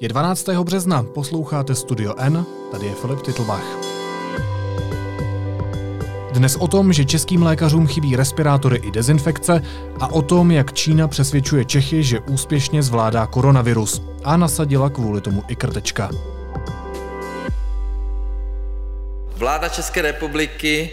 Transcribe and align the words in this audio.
Je 0.00 0.08
12. 0.08 0.48
března, 0.48 1.02
posloucháte 1.02 1.74
Studio 1.74 2.14
N, 2.18 2.46
tady 2.72 2.86
je 2.86 2.94
Filip 2.94 3.22
Titlbach. 3.22 3.64
Dnes 6.32 6.56
o 6.56 6.68
tom, 6.68 6.92
že 6.92 7.04
českým 7.04 7.42
lékařům 7.42 7.86
chybí 7.86 8.16
respirátory 8.16 8.76
i 8.76 8.90
dezinfekce 8.90 9.62
a 10.00 10.06
o 10.06 10.22
tom, 10.22 10.50
jak 10.50 10.72
Čína 10.72 11.08
přesvědčuje 11.08 11.64
Čechy, 11.64 12.02
že 12.02 12.20
úspěšně 12.20 12.82
zvládá 12.82 13.26
koronavirus 13.26 14.02
a 14.24 14.36
nasadila 14.36 14.90
kvůli 14.90 15.20
tomu 15.20 15.42
i 15.48 15.56
krtečka. 15.56 16.10
Vláda 19.36 19.68
České 19.68 20.02
republiky 20.02 20.90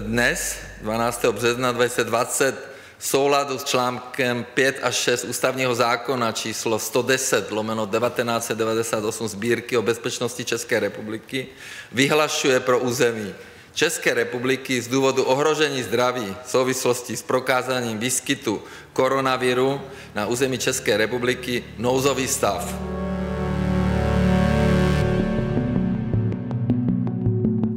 dnes, 0.00 0.56
12. 0.82 1.24
března 1.24 1.72
2020, 1.72 2.69
v 3.00 3.06
souladu 3.06 3.58
s 3.58 3.64
článkem 3.64 4.44
5 4.54 4.78
a 4.82 4.90
6 4.90 5.24
ústavního 5.24 5.74
zákona 5.74 6.32
číslo 6.32 6.78
110 6.78 7.50
lomeno 7.50 7.86
1998 7.86 9.28
sbírky 9.28 9.76
o 9.76 9.82
bezpečnosti 9.82 10.44
České 10.44 10.80
republiky 10.80 11.46
vyhlašuje 11.92 12.60
pro 12.60 12.78
území 12.78 13.34
České 13.74 14.14
republiky 14.14 14.82
z 14.82 14.88
důvodu 14.88 15.24
ohrožení 15.24 15.82
zdraví 15.82 16.36
v 16.44 16.50
souvislosti 16.50 17.16
s 17.16 17.22
prokázáním 17.22 17.98
výskytu 17.98 18.62
koronaviru 18.92 19.80
na 20.14 20.26
území 20.26 20.58
České 20.58 20.96
republiky 20.96 21.64
nouzový 21.78 22.28
stav. 22.28 22.99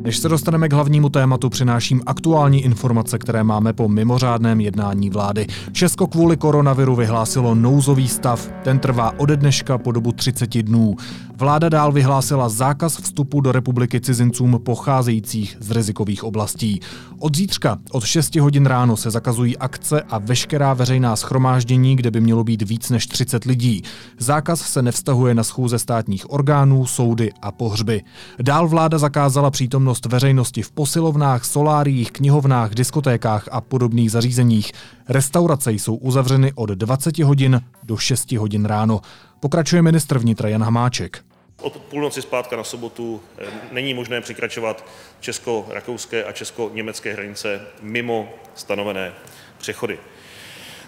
Než 0.03 0.17
se 0.17 0.29
dostaneme 0.29 0.69
k 0.69 0.73
hlavnímu 0.73 1.09
tématu, 1.09 1.49
přináším 1.49 2.01
aktuální 2.05 2.63
informace, 2.63 3.17
které 3.17 3.43
máme 3.43 3.73
po 3.73 3.87
mimořádném 3.87 4.61
jednání 4.61 5.09
vlády. 5.09 5.47
Česko 5.71 6.07
kvůli 6.07 6.37
koronaviru 6.37 6.95
vyhlásilo 6.95 7.55
nouzový 7.55 8.07
stav. 8.07 8.49
Ten 8.63 8.79
trvá 8.79 9.19
ode 9.19 9.37
dneška 9.37 9.77
po 9.77 9.91
dobu 9.91 10.11
30 10.11 10.63
dnů. 10.63 10.95
Vláda 11.35 11.69
dál 11.69 11.91
vyhlásila 11.91 12.49
zákaz 12.49 12.97
vstupu 12.97 13.41
do 13.41 13.51
republiky 13.51 14.01
cizincům 14.01 14.59
pocházejících 14.63 15.57
z 15.59 15.71
rizikových 15.71 16.23
oblastí. 16.23 16.79
Od 17.19 17.37
zítřka 17.37 17.77
od 17.91 18.05
6 18.05 18.35
hodin 18.35 18.65
ráno 18.65 18.97
se 18.97 19.11
zakazují 19.11 19.57
akce 19.57 20.01
a 20.01 20.17
veškerá 20.17 20.73
veřejná 20.73 21.15
schromáždění, 21.15 21.95
kde 21.95 22.11
by 22.11 22.21
mělo 22.21 22.43
být 22.43 22.61
víc 22.61 22.89
než 22.89 23.07
30 23.07 23.45
lidí. 23.45 23.83
Zákaz 24.19 24.61
se 24.61 24.81
nevztahuje 24.81 25.35
na 25.35 25.43
schůze 25.43 25.79
státních 25.79 26.31
orgánů, 26.31 26.85
soudy 26.85 27.31
a 27.41 27.51
pohřby. 27.51 28.01
Dál 28.41 28.67
vláda 28.67 28.97
zakázala 28.97 29.51
přítomnost 29.51 29.92
veřejnosti 30.05 30.61
v 30.61 30.71
posilovnách, 30.71 31.45
soláriích, 31.45 32.11
knihovnách, 32.11 32.75
diskotékách 32.75 33.47
a 33.51 33.61
podobných 33.61 34.11
zařízeních. 34.11 34.71
Restaurace 35.09 35.71
jsou 35.71 35.95
uzavřeny 35.95 36.51
od 36.55 36.69
20 36.69 37.19
hodin 37.19 37.61
do 37.83 37.97
6 37.97 38.31
hodin 38.31 38.65
ráno. 38.65 39.01
Pokračuje 39.39 39.81
ministr 39.81 40.19
vnitra 40.19 40.49
Jan 40.49 40.63
Hamáček. 40.63 41.23
Od 41.61 41.77
půlnoci 41.77 42.21
zpátka 42.21 42.55
na 42.55 42.63
sobotu 42.63 43.21
eh, 43.37 43.45
není 43.71 43.93
možné 43.93 44.21
překračovat 44.21 44.85
česko-rakouské 45.19 46.23
a 46.23 46.31
česko-německé 46.31 47.13
hranice 47.13 47.61
mimo 47.81 48.29
stanovené 48.55 49.13
přechody. 49.57 49.99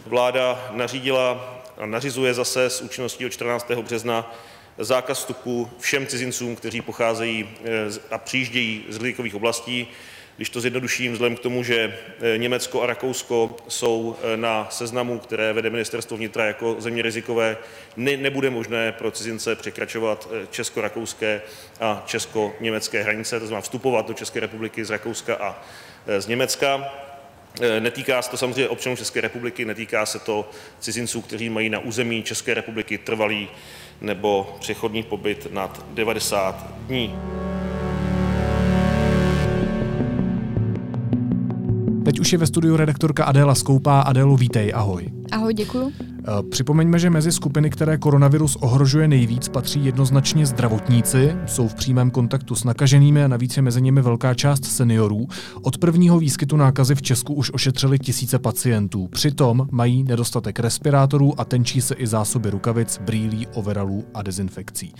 Vláda 0.05 0.69
nařídila 0.71 1.55
a 1.77 1.85
nařizuje 1.85 2.33
zase 2.33 2.69
s 2.69 2.81
účinností 2.81 3.25
od 3.25 3.29
14. 3.29 3.71
března 3.71 4.33
zákaz 4.77 5.17
vstupu 5.17 5.69
všem 5.79 6.07
cizincům, 6.07 6.55
kteří 6.55 6.81
pocházejí 6.81 7.49
eh, 7.63 7.69
a 8.11 8.17
přijíždějí 8.17 8.85
z 8.89 8.97
rizikových 8.97 9.35
oblastí, 9.35 9.87
když 10.37 10.49
to 10.49 10.61
zjednoduším, 10.61 11.13
vzhledem 11.13 11.37
k 11.37 11.39
tomu, 11.39 11.63
že 11.63 11.97
eh, 12.21 12.37
Německo 12.37 12.81
a 12.81 12.85
Rakousko 12.85 13.55
jsou 13.67 14.15
eh, 14.23 14.37
na 14.37 14.67
seznamu, 14.69 15.19
které 15.19 15.53
vede 15.53 15.69
ministerstvo 15.69 16.17
vnitra 16.17 16.45
jako 16.45 16.75
země 16.79 17.01
rizikové, 17.01 17.57
ne, 17.97 18.17
nebude 18.17 18.49
možné 18.49 18.91
pro 18.91 19.11
cizince 19.11 19.55
překračovat 19.55 20.29
česko-rakouské 20.51 21.41
a 21.79 22.03
česko-německé 22.05 23.03
hranice, 23.03 23.39
to 23.39 23.47
znamená 23.47 23.61
vstupovat 23.61 24.07
do 24.07 24.13
České 24.13 24.39
republiky 24.39 24.85
z 24.85 24.89
Rakouska 24.89 25.35
a 25.35 25.63
z 26.19 26.27
Německa. 26.27 26.93
Netýká 27.79 28.21
se 28.21 28.31
to 28.31 28.37
samozřejmě 28.37 28.69
občanů 28.69 28.95
České 28.95 29.21
republiky, 29.21 29.65
netýká 29.65 30.05
se 30.05 30.19
to 30.19 30.49
cizinců, 30.79 31.21
kteří 31.21 31.49
mají 31.49 31.69
na 31.69 31.79
území 31.79 32.23
České 32.23 32.53
republiky 32.53 32.97
trvalý 32.97 33.49
nebo 34.01 34.55
přechodný 34.59 35.03
pobyt 35.03 35.47
nad 35.53 35.85
90 35.93 36.73
dní. 36.87 37.15
Teď 42.05 42.19
už 42.19 42.31
je 42.31 42.37
ve 42.37 42.47
studiu 42.47 42.75
redaktorka 42.75 43.25
Adéla 43.25 43.55
Skoupá. 43.55 44.01
Adélu, 44.01 44.35
vítej, 44.35 44.71
ahoj. 44.75 45.07
Ahoj, 45.31 45.53
děkuji. 45.53 46.14
Eh, 46.27 46.43
připomeňme, 46.49 46.99
že 46.99 47.09
mezi 47.09 47.31
skupiny, 47.31 47.69
které 47.69 47.97
koronavirus 47.97 48.55
ohrožuje 48.55 49.07
nejvíc, 49.07 49.47
patří 49.49 49.85
jednoznačně 49.85 50.45
zdravotníci, 50.45 51.35
jsou 51.45 51.67
v 51.67 51.75
přímém 51.75 52.11
kontaktu 52.11 52.55
s 52.55 52.63
nakaženými 52.63 53.23
a 53.23 53.27
navíc 53.27 53.57
je 53.57 53.61
mezi 53.61 53.81
nimi 53.81 54.01
velká 54.01 54.33
část 54.33 54.65
seniorů. 54.65 55.27
Od 55.61 55.77
prvního 55.77 56.19
výskytu 56.19 56.57
nákazy 56.57 56.95
v 56.95 57.01
Česku 57.01 57.33
už 57.33 57.51
ošetřili 57.53 57.99
tisíce 57.99 58.39
pacientů. 58.39 59.07
Přitom 59.07 59.67
mají 59.71 60.03
nedostatek 60.03 60.59
respirátorů 60.59 61.39
a 61.39 61.45
tenčí 61.45 61.81
se 61.81 61.95
i 61.95 62.07
zásoby 62.07 62.49
rukavic, 62.49 62.99
brýlí, 63.05 63.47
overalů 63.47 64.05
a 64.13 64.21
dezinfekcí. 64.21 64.93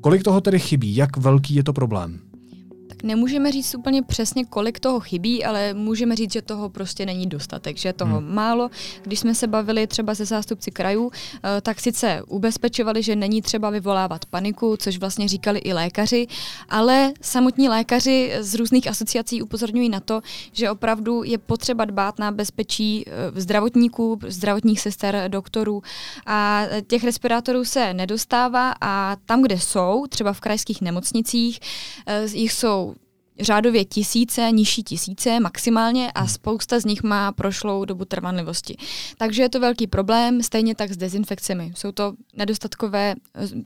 Kolik 0.00 0.22
toho 0.22 0.40
tedy 0.40 0.58
chybí? 0.58 0.96
Jak 0.96 1.16
velký 1.16 1.54
je 1.54 1.62
to 1.64 1.72
problém? 1.72 2.18
Tak 2.96 3.02
nemůžeme 3.02 3.52
říct 3.52 3.74
úplně 3.74 4.02
přesně, 4.02 4.44
kolik 4.44 4.80
toho 4.80 5.00
chybí, 5.00 5.44
ale 5.44 5.74
můžeme 5.74 6.16
říct, 6.16 6.32
že 6.32 6.42
toho 6.42 6.68
prostě 6.68 7.06
není 7.06 7.26
dostatek, 7.26 7.76
že 7.76 7.92
toho 7.92 8.18
hmm. 8.18 8.34
málo. 8.34 8.70
Když 9.02 9.20
jsme 9.20 9.34
se 9.34 9.46
bavili 9.46 9.86
třeba 9.86 10.14
se 10.14 10.24
zástupci 10.24 10.70
krajů, 10.70 11.10
eh, 11.12 11.60
tak 11.60 11.80
sice 11.80 12.22
ubezpečovali, 12.28 13.02
že 13.02 13.16
není 13.16 13.42
třeba 13.42 13.70
vyvolávat 13.70 14.24
paniku, 14.24 14.76
což 14.76 14.98
vlastně 14.98 15.28
říkali 15.28 15.58
i 15.58 15.72
lékaři, 15.72 16.26
ale 16.68 17.12
samotní 17.20 17.68
lékaři 17.68 18.32
z 18.40 18.54
různých 18.54 18.88
asociací 18.88 19.42
upozorňují 19.42 19.88
na 19.88 20.00
to, 20.00 20.20
že 20.52 20.70
opravdu 20.70 21.22
je 21.22 21.38
potřeba 21.38 21.84
dbát 21.84 22.18
na 22.18 22.32
bezpečí 22.32 23.04
eh, 23.06 23.40
zdravotníků, 23.40 24.18
zdravotních 24.28 24.80
sester, 24.80 25.24
doktorů 25.28 25.82
a 26.26 26.62
těch 26.86 27.04
respirátorů 27.04 27.64
se 27.64 27.94
nedostává 27.94 28.74
a 28.80 29.16
tam, 29.26 29.42
kde 29.42 29.58
jsou, 29.58 30.06
třeba 30.08 30.32
v 30.32 30.40
krajských 30.40 30.80
nemocnicích, 30.80 31.60
eh, 32.06 32.26
jich 32.32 32.52
jsou 32.52 32.85
řádově 33.40 33.84
tisíce, 33.84 34.50
nižší 34.52 34.82
tisíce 34.82 35.40
maximálně 35.40 36.12
a 36.12 36.20
hmm. 36.20 36.28
spousta 36.28 36.80
z 36.80 36.84
nich 36.84 37.02
má 37.02 37.32
prošlou 37.32 37.84
dobu 37.84 38.04
trvanlivosti. 38.04 38.76
Takže 39.18 39.42
je 39.42 39.48
to 39.48 39.60
velký 39.60 39.86
problém, 39.86 40.42
stejně 40.42 40.74
tak 40.74 40.92
s 40.92 40.96
dezinfekcemi. 40.96 41.72
Jsou 41.74 41.92
to 41.92 42.12
nedostatkové 42.36 43.14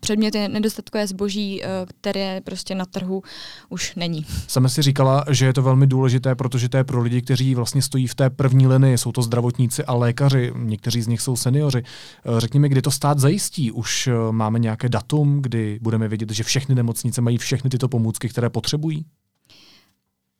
předměty, 0.00 0.48
nedostatkové 0.48 1.06
zboží, 1.06 1.64
eh, 1.64 1.66
které 2.00 2.41
prostě 2.41 2.75
na 2.75 2.84
trhu 2.84 3.22
už 3.69 3.94
není. 3.94 4.26
Sama 4.48 4.69
si 4.69 4.82
říkala, 4.82 5.25
že 5.30 5.47
je 5.47 5.53
to 5.53 5.62
velmi 5.62 5.86
důležité, 5.86 6.34
protože 6.34 6.69
to 6.69 6.76
je 6.76 6.84
pro 6.84 7.03
lidi, 7.03 7.22
kteří 7.22 7.54
vlastně 7.54 7.82
stojí 7.82 8.06
v 8.06 8.14
té 8.14 8.30
první 8.30 8.66
linii, 8.66 8.98
jsou 8.98 9.12
to 9.12 9.22
zdravotníci 9.22 9.84
a 9.84 9.94
lékaři, 9.94 10.53
někteří 10.56 11.03
z 11.03 11.06
nich 11.06 11.20
jsou 11.20 11.36
seniori. 11.36 11.82
Eh, 11.82 12.41
řekněme, 12.41 12.69
kdy 12.69 12.82
to 12.82 12.91
stát 12.91 13.19
zajistí? 13.19 13.72
Už 13.72 14.06
eh, 14.06 14.12
máme 14.30 14.59
nějaké 14.59 14.88
datum, 14.88 15.42
kdy 15.42 15.78
budeme 15.82 16.09
vědět, 16.09 16.30
že 16.30 16.44
všechny 16.44 16.75
nemocnice 16.75 17.20
mají 17.20 17.38
všechny 17.38 17.70
tyto 17.70 17.88
pomůcky, 17.88 18.28
které 18.28 18.50
potřebují? 18.50 19.04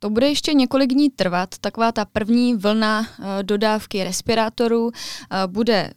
To 0.03 0.11
bude 0.11 0.28
ještě 0.28 0.55
několik 0.55 0.93
dní 0.93 1.11
trvat. 1.11 1.59
Taková 1.61 1.93
ta 1.93 2.05
první 2.05 2.55
vlna 2.55 3.06
eh, 3.06 3.43
dodávky 3.43 4.05
respirátorů 4.05 4.91
eh, 4.93 5.47
bude 5.47 5.91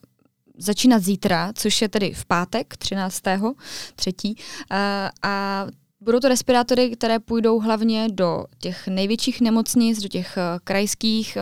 začínat 0.57 1.03
zítra, 1.03 1.53
což 1.55 1.81
je 1.81 1.89
tedy 1.89 2.13
v 2.13 2.25
pátek 2.25 2.77
13. 2.77 3.21
3. 3.95 4.13
Eh, 4.71 5.09
a 5.23 5.65
Budou 6.01 6.19
to 6.19 6.27
respirátory, 6.27 6.89
které 6.89 7.19
půjdou 7.19 7.59
hlavně 7.59 8.07
do 8.11 8.45
těch 8.59 8.87
největších 8.87 9.41
nemocnic, 9.41 10.01
do 10.01 10.07
těch 10.07 10.37
krajských 10.63 11.37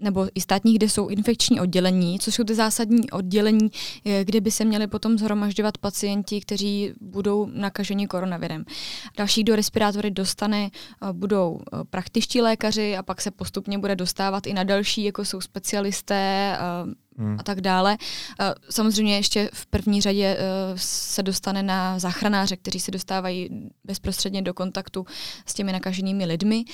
nebo 0.00 0.28
i 0.34 0.40
státních, 0.40 0.76
kde 0.78 0.88
jsou 0.88 1.08
infekční 1.08 1.60
oddělení, 1.60 2.18
což 2.18 2.34
jsou 2.34 2.44
ty 2.44 2.54
zásadní 2.54 3.10
oddělení, 3.10 3.70
eh, 4.04 4.24
kde 4.24 4.40
by 4.40 4.50
se 4.50 4.64
měli 4.64 4.86
potom 4.86 5.18
zhromažďovat 5.18 5.78
pacienti, 5.78 6.40
kteří 6.40 6.92
budou 7.00 7.46
nakaženi 7.46 8.06
koronavirem. 8.06 8.64
Další, 9.16 9.42
kdo 9.42 9.56
respirátory 9.56 10.10
dostane, 10.10 10.70
eh, 10.70 11.12
budou 11.12 11.60
eh, 11.60 11.84
praktičtí 11.90 12.40
lékaři 12.40 12.96
a 12.96 13.02
pak 13.02 13.20
se 13.20 13.30
postupně 13.30 13.78
bude 13.78 13.96
dostávat 13.96 14.46
i 14.46 14.54
na 14.54 14.64
další, 14.64 15.04
jako 15.04 15.24
jsou 15.24 15.40
specialisté, 15.40 16.58
hmm. 17.18 17.36
a 17.40 17.42
tak 17.42 17.60
dále. 17.60 17.96
Samozřejmě 18.70 19.16
ještě 19.16 19.50
v 19.52 19.66
první 19.66 20.00
řadě 20.00 20.38
se 20.76 21.22
dostane 21.22 21.62
na 21.62 21.98
záchranáře, 21.98 22.56
kteří 22.56 22.80
se 22.80 22.90
dostávají 22.90 23.48
bezprostředně 23.84 24.42
do 24.42 24.54
kontaktu 24.54 25.06
s 25.46 25.54
těmi 25.54 25.72
nakaženými 25.72 26.26
lidmi. 26.26 26.64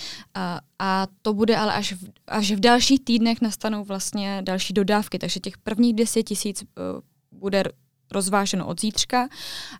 A 0.79 1.07
to 1.23 1.35
bude 1.35 1.57
ale 1.57 1.75
až 1.75 1.93
v, 1.93 2.11
až 2.27 2.53
v 2.53 2.61
dalších 2.61 3.05
týdnech 3.05 3.41
nastanou 3.41 3.85
vlastně 3.85 4.43
další 4.45 4.75
dodávky, 4.75 5.19
takže 5.19 5.41
těch 5.41 5.59
prvních 5.59 5.95
10 5.95 6.23
tisíc 6.23 6.65
bude 7.33 7.65
rozváženo 8.13 8.67
od 8.67 8.81
zítřka 8.81 9.29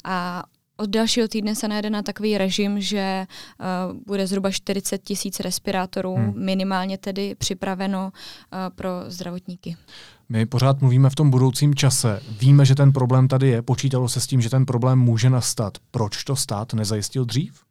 a 0.05 0.45
od 0.77 0.91
dalšího 0.91 1.29
týdne 1.29 1.55
se 1.55 1.69
najde 1.69 1.91
na 1.91 2.03
takový 2.03 2.39
režim, 2.39 2.81
že 2.81 3.27
uh, 3.27 3.97
bude 4.07 4.27
zhruba 4.27 4.51
40 4.51 4.99
tisíc 4.99 5.41
respirátorů 5.41 6.15
hmm. 6.15 6.45
minimálně 6.45 6.99
tedy 6.99 7.35
připraveno 7.35 8.13
uh, 8.13 8.59
pro 8.75 8.91
zdravotníky. 9.07 9.77
My 10.29 10.47
pořád 10.47 10.81
mluvíme 10.81 11.11
v 11.11 11.15
tom 11.15 11.31
budoucím 11.31 11.75
čase. 11.75 12.21
Víme, 12.41 12.65
že 12.65 12.75
ten 12.75 12.93
problém 12.93 13.29
tady 13.29 13.49
je. 13.49 13.63
Počítalo 13.63 14.09
se 14.09 14.21
s 14.21 14.27
tím, 14.27 14.41
že 14.41 14.51
ten 14.51 14.67
problém 14.67 14.99
může 14.99 15.31
nastat. 15.31 15.79
Proč 15.91 16.25
to 16.25 16.37
stát 16.37 16.75
nezajistil 16.75 17.25
dřív? 17.25 17.63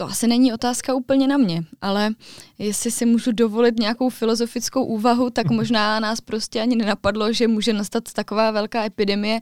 To 0.00 0.04
asi 0.04 0.26
není 0.26 0.52
otázka 0.52 0.94
úplně 0.94 1.28
na 1.28 1.36
mě, 1.36 1.62
ale 1.80 2.10
jestli 2.58 2.90
si 2.90 3.06
můžu 3.06 3.32
dovolit 3.32 3.78
nějakou 3.78 4.08
filozofickou 4.08 4.84
úvahu, 4.84 5.30
tak 5.30 5.50
možná 5.50 6.00
nás 6.00 6.20
prostě 6.20 6.60
ani 6.60 6.76
nenapadlo, 6.76 7.32
že 7.32 7.48
může 7.48 7.72
nastat 7.72 8.12
taková 8.12 8.50
velká 8.50 8.84
epidemie. 8.84 9.40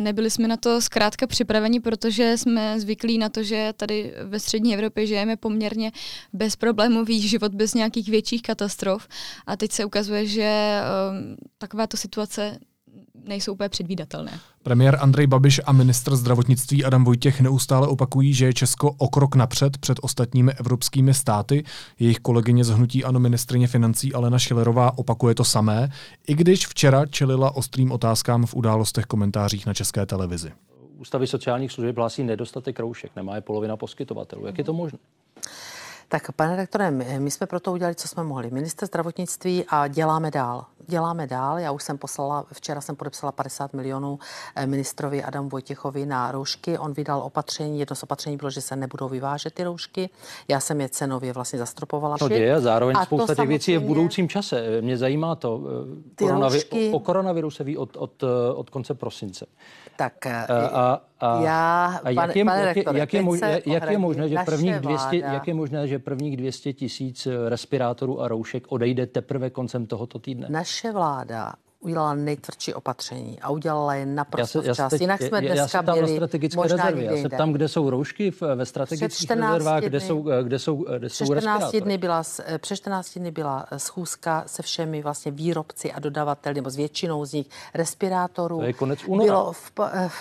Nebyli 0.00 0.30
jsme 0.30 0.48
na 0.48 0.56
to 0.56 0.80
zkrátka 0.80 1.26
připraveni, 1.26 1.80
protože 1.80 2.38
jsme 2.38 2.80
zvyklí 2.80 3.18
na 3.18 3.28
to, 3.28 3.42
že 3.42 3.72
tady 3.76 4.14
ve 4.24 4.40
střední 4.40 4.74
Evropě 4.74 5.06
žijeme 5.06 5.36
poměrně 5.36 5.92
bezproblémový 6.32 7.28
život 7.28 7.54
bez 7.54 7.74
nějakých 7.74 8.08
větších 8.08 8.42
katastrof. 8.42 9.08
A 9.46 9.56
teď 9.56 9.72
se 9.72 9.84
ukazuje, 9.84 10.26
že 10.26 10.80
um, 11.10 11.36
takováto 11.58 11.96
situace 11.96 12.58
nejsou 13.24 13.52
úplně 13.52 13.68
předvídatelné. 13.68 14.40
Premiér 14.62 14.98
Andrej 15.00 15.26
Babiš 15.26 15.60
a 15.66 15.72
ministr 15.72 16.16
zdravotnictví 16.16 16.84
Adam 16.84 17.04
Vojtěch 17.04 17.40
neustále 17.40 17.88
opakují, 17.88 18.34
že 18.34 18.46
je 18.46 18.54
Česko 18.54 18.92
o 18.98 19.08
krok 19.08 19.34
napřed 19.34 19.78
před 19.78 19.98
ostatními 20.02 20.52
evropskými 20.52 21.14
státy. 21.14 21.64
Jejich 21.98 22.18
kolegyně 22.18 22.64
z 22.64 22.68
hnutí 22.68 23.04
ano 23.04 23.20
ministrině 23.20 23.66
financí 23.66 24.12
Alena 24.12 24.38
Šilerová 24.38 24.98
opakuje 24.98 25.34
to 25.34 25.44
samé, 25.44 25.88
i 26.26 26.34
když 26.34 26.66
včera 26.66 27.06
čelila 27.06 27.56
ostrým 27.56 27.92
otázkám 27.92 28.46
v 28.46 28.54
událostech 28.54 29.04
komentářích 29.04 29.66
na 29.66 29.74
české 29.74 30.06
televizi. 30.06 30.52
Ústavy 30.98 31.26
sociálních 31.26 31.72
služeb 31.72 31.96
hlásí 31.96 32.24
nedostatek 32.24 32.80
roušek, 32.80 33.10
nemá 33.16 33.34
je 33.34 33.40
polovina 33.40 33.76
poskytovatelů. 33.76 34.46
Jak 34.46 34.58
je 34.58 34.64
to 34.64 34.72
možné? 34.72 34.98
Tak, 36.08 36.32
pane 36.32 36.56
rektore, 36.56 36.90
my, 36.90 37.20
my 37.20 37.30
jsme 37.30 37.46
proto 37.46 37.72
udělali, 37.72 37.94
co 37.94 38.08
jsme 38.08 38.24
mohli. 38.24 38.50
Minister 38.50 38.86
zdravotnictví 38.86 39.64
a 39.68 39.88
děláme 39.88 40.30
dál. 40.30 40.64
Děláme 40.88 41.26
dál. 41.26 41.58
Já 41.58 41.72
už 41.72 41.82
jsem 41.82 41.98
poslala, 41.98 42.44
včera 42.52 42.80
jsem 42.80 42.96
podepsala 42.96 43.32
50 43.32 43.72
milionů 43.72 44.18
eh, 44.56 44.66
ministrovi 44.66 45.24
Adamu 45.24 45.48
Vojtěchovi 45.48 46.06
na 46.06 46.32
roušky. 46.32 46.78
On 46.78 46.92
vydal 46.92 47.22
opatření, 47.22 47.80
jedno 47.80 47.96
z 47.96 48.02
opatření 48.02 48.36
bylo, 48.36 48.50
že 48.50 48.60
se 48.60 48.76
nebudou 48.76 49.08
vyvážet 49.08 49.54
ty 49.54 49.64
roušky. 49.64 50.10
Já 50.48 50.60
jsem 50.60 50.80
je 50.80 50.88
cenově 50.88 51.32
vlastně 51.32 51.58
zastropovala. 51.58 52.18
To 52.18 52.28
děje 52.28 52.54
a 52.54 52.60
zároveň 52.60 52.96
a 52.96 53.04
spousta 53.04 53.34
těch 53.34 53.48
věcí 53.48 53.72
je 53.72 53.78
v 53.78 53.82
budoucím 53.82 54.28
čase. 54.28 54.80
Mě 54.80 54.96
zajímá 54.96 55.34
to. 55.34 55.60
Eh, 55.66 56.14
ty 56.14 56.24
koronavi- 56.24 56.52
roušky... 56.52 56.90
o, 56.92 56.96
o 56.96 57.00
koronaviru 57.00 57.50
se 57.50 57.64
ví 57.64 57.76
od, 57.76 57.96
od, 57.96 58.22
eh, 58.22 58.52
od 58.54 58.70
konce 58.70 58.94
prosince. 58.94 59.46
Tak 59.96 60.26
a, 60.26 60.44
a, 60.72 61.00
a, 61.20 61.42
já, 61.42 62.00
a 62.04 62.10
jak, 62.10 62.36
je, 62.36 62.44
pane 62.44 62.62
jak, 62.62 62.76
rektore, 62.76 62.98
jak, 62.98 63.14
je, 63.14 63.22
možné, 63.22 63.60
jak 63.66 63.90
je 63.90 63.98
možné, 63.98 64.28
že 64.28 64.36
prvních 64.44 64.80
200, 64.80 65.16
jak 65.16 65.48
je 65.48 65.54
možné, 65.54 65.88
že 65.88 65.98
prvních 65.98 66.36
200 66.36 66.72
tisíc 66.72 67.28
respirátorů 67.48 68.20
a 68.20 68.28
roušek 68.28 68.64
odejde 68.68 69.06
teprve 69.06 69.50
koncem 69.50 69.86
tohoto 69.86 70.18
týdne? 70.18 70.46
Naše 70.50 70.92
vláda 70.92 71.52
udělala 71.86 72.14
nejtvrdší 72.14 72.74
opatření 72.74 73.40
a 73.40 73.50
udělala 73.50 73.94
je 73.94 74.06
naprosto 74.06 74.58
já 74.58 74.64
se, 74.64 74.72
včas. 74.72 75.00
Jinak 75.00 75.22
jsme 75.22 75.44
já, 75.44 75.54
dneska 75.54 75.78
já 75.78 75.94
se 75.94 76.00
byli 76.00 76.16
strategické 76.16 76.56
možná 76.56 76.76
rezervy. 76.76 77.04
Já 77.04 77.22
se 77.22 77.28
ptám, 77.28 77.52
kde 77.52 77.68
jsou 77.68 77.90
roušky 77.90 78.30
v, 78.30 78.42
ve 78.54 78.66
strategických 78.66 79.30
rezervách, 79.30 79.82
kde 79.82 80.00
jsou, 80.00 80.22
kde 80.42 80.58
jsou, 80.58 80.84
kde 80.98 81.08
jsou 81.08 81.24
14 81.24 81.76
dny 81.76 81.98
byla, 81.98 82.22
Přes 82.58 82.78
14 82.78 83.18
dny 83.18 83.30
byla 83.30 83.66
schůzka 83.76 84.44
se 84.46 84.62
všemi 84.62 85.02
vlastně 85.02 85.32
výrobci 85.32 85.92
a 85.92 86.00
dodavateli, 86.00 86.54
nebo 86.54 86.70
s 86.70 86.76
většinou 86.76 87.24
z 87.24 87.32
nich 87.32 87.46
respirátorů. 87.74 88.58
To 88.58 88.64
je 88.64 88.72
konec 88.72 88.98
února. 89.06 89.26
Bylo 89.26 89.52
v, 89.52 89.72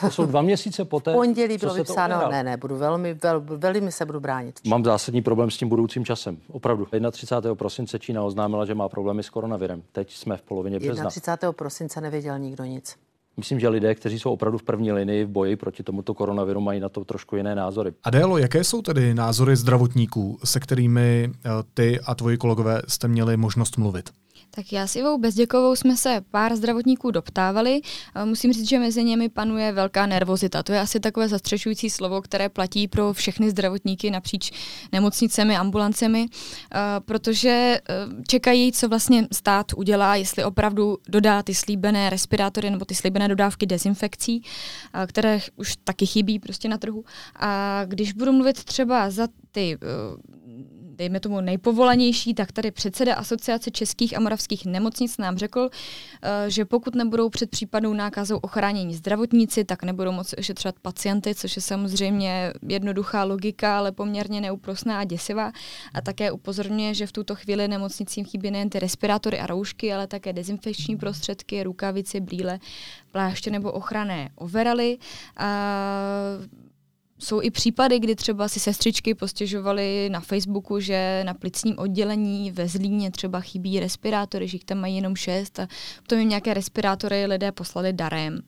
to 0.02 0.12
jsou 0.12 0.26
dva 0.26 0.42
měsíce 0.42 0.86
poté, 0.86 1.12
V 1.12 1.14
pondělí 1.14 1.58
bylo 1.58 1.74
vypsáno, 1.74 2.32
ne, 2.32 2.44
ne, 2.44 2.58
budu 2.58 2.78
velmi, 2.78 3.14
vel, 3.14 3.42
velmi 3.46 3.92
se 3.92 4.06
budu 4.06 4.20
bránit. 4.20 4.60
Mám 4.68 4.84
zásadní 4.86 5.22
problém 5.22 5.52
s 5.52 5.58
tím 5.58 5.70
budoucím 5.70 6.06
časem. 6.06 6.38
Opravdu. 6.52 6.88
31. 7.12 7.56
prosince 7.56 8.00
Čína 8.00 8.24
oznámila, 8.24 8.66
že 8.66 8.76
má 8.76 8.90
problémy 8.90 9.24
s 9.24 9.30
koronavirem. 9.30 9.84
Teď 9.92 10.14
jsme 10.14 10.38
v 10.38 10.42
polovině 10.42 10.80
března. 10.80 11.10
31. 11.10 11.55
prosince 11.56 12.02
nevěděl 12.02 12.40
nikdo 12.40 12.64
nic. 12.64 12.96
Myslím, 13.38 13.60
že 13.60 13.70
lidé, 13.70 13.96
kteří 13.96 14.20
jsou 14.20 14.32
opravdu 14.32 14.58
v 14.58 14.64
první 14.64 14.92
linii 14.92 15.26
v 15.26 15.30
boji 15.30 15.56
proti 15.56 15.84
tomuto 15.84 16.14
koronaviru, 16.14 16.62
mají 16.62 16.80
na 16.80 16.90
to 16.90 17.06
trošku 17.06 17.36
jiné 17.36 17.56
názory. 17.56 17.94
Adélo, 18.04 18.38
jaké 18.38 18.64
jsou 18.64 18.82
tedy 18.82 19.14
názory 19.14 19.56
zdravotníků, 19.56 20.40
se 20.44 20.60
kterými 20.60 21.32
eh, 21.32 21.50
ty 21.74 22.00
a 22.00 22.16
tvoji 22.16 22.38
kolegové 22.38 22.82
jste 22.88 23.08
měli 23.08 23.38
možnost 23.38 23.78
mluvit? 23.78 24.10
Tak 24.52 24.74
já 24.74 24.88
s 24.88 24.96
Ivou 24.96 25.18
Bezděkovou 25.18 25.76
jsme 25.76 25.98
se 25.98 26.22
pár 26.32 26.56
zdravotníků 26.56 27.12
doptávali. 27.12 27.82
Musím 28.26 28.54
říct, 28.54 28.70
že 28.70 28.80
mezi 28.80 29.04
nimi 29.04 29.30
panuje 29.30 29.72
velká 29.72 30.06
nervozita. 30.06 30.64
To 30.64 30.74
je 30.74 30.80
asi 30.80 31.00
takové 31.00 31.28
zastřešující 31.28 31.90
slovo, 31.90 32.22
které 32.22 32.50
platí 32.50 32.88
pro 32.88 33.14
všechny 33.14 33.50
zdravotníky 33.50 34.12
napříč 34.12 34.52
nemocnicemi, 34.92 35.58
ambulancemi, 35.58 36.28
protože 37.00 37.50
e, 37.50 37.82
čekají, 38.28 38.72
co 38.72 38.90
vlastně 38.90 39.28
stát 39.32 39.66
udělá, 39.76 40.16
jestli 40.16 40.44
opravdu 40.44 40.98
dodá 41.10 41.44
ty 41.44 41.56
slíbené 41.56 42.10
respirátory 42.10 42.70
nebo 42.70 42.86
ty 42.86 42.96
slíbené 42.96 43.28
dodávky 43.28 43.66
dezinfekcí, 43.66 44.44
které 45.08 45.40
už 45.56 45.76
taky 45.84 46.06
chybí 46.06 46.40
prostě 46.40 46.68
na 46.70 46.78
trhu. 46.78 47.04
A 47.36 47.82
když 47.86 48.14
budu 48.14 48.32
mluvit 48.32 48.64
třeba 48.64 49.10
za 49.10 49.28
ty 49.52 49.78
dejme 50.98 51.20
tomu 51.20 51.42
nejpovolanější, 51.42 52.34
tak 52.34 52.52
tady 52.52 52.72
předseda 52.72 53.16
Asociace 53.16 53.72
českých 53.72 54.18
a 54.18 54.20
moravských 54.20 54.66
nemocnic 54.66 55.18
nám 55.18 55.38
řekl, 55.38 55.70
eh, 56.22 56.50
že 56.50 56.66
pokud 56.66 56.96
nebudou 56.96 57.30
před 57.30 57.50
případnou 57.50 57.94
nákazou 57.94 58.38
ochránění 58.38 58.96
zdravotníci, 58.96 59.66
tak 59.66 59.84
nebudou 59.84 60.12
moci 60.12 60.36
ošetřovat 60.36 60.76
pacienty, 60.82 61.36
což 61.36 61.56
je 61.56 61.62
samozřejmě 61.62 62.54
jednoduchá 62.68 63.24
logika, 63.24 63.78
ale 63.78 63.92
poměrně 63.92 64.42
neúprosná 64.42 65.00
a 65.00 65.04
děsivá. 65.04 65.52
A 65.94 66.02
také 66.02 66.32
upozorňuje, 66.32 66.94
že 66.94 67.08
v 67.08 67.12
tuto 67.12 67.36
chvíli 67.36 67.68
nemocnicím 67.68 68.26
chybí 68.26 68.52
nejen 68.52 68.70
ty 68.70 68.80
respirátory 68.80 69.40
a 69.40 69.48
roušky, 69.48 69.94
ale 69.94 70.08
také 70.08 70.34
dezinfekční 70.34 70.98
prostředky, 70.98 71.64
rukavice, 71.64 72.20
brýle, 72.20 72.60
pláště 73.12 73.52
nebo 73.52 73.72
ochranné 73.72 74.30
overaly. 74.36 74.98
A 75.38 75.50
jsou 77.20 77.42
i 77.42 77.52
případy, 77.52 78.00
kdy 78.00 78.16
třeba 78.16 78.48
si 78.48 78.60
sestřičky 78.60 79.16
postěžovaly 79.16 80.10
na 80.10 80.20
Facebooku, 80.20 80.80
že 80.80 81.22
na 81.26 81.34
plicním 81.34 81.80
oddělení 81.80 82.52
ve 82.52 82.68
Zlíně 82.68 83.12
třeba 83.12 83.40
chybí 83.40 83.80
respirátory, 83.80 84.48
že 84.48 84.56
jich 84.56 84.66
tam 84.66 84.78
mají 84.78 84.96
jenom 84.96 85.16
šest 85.16 85.60
a 85.60 85.68
potom 86.02 86.20
jim 86.20 86.30
nějaké 86.30 86.54
respirátory 86.54 87.26
lidé 87.26 87.52
poslali 87.52 87.94
darem. 87.94 88.42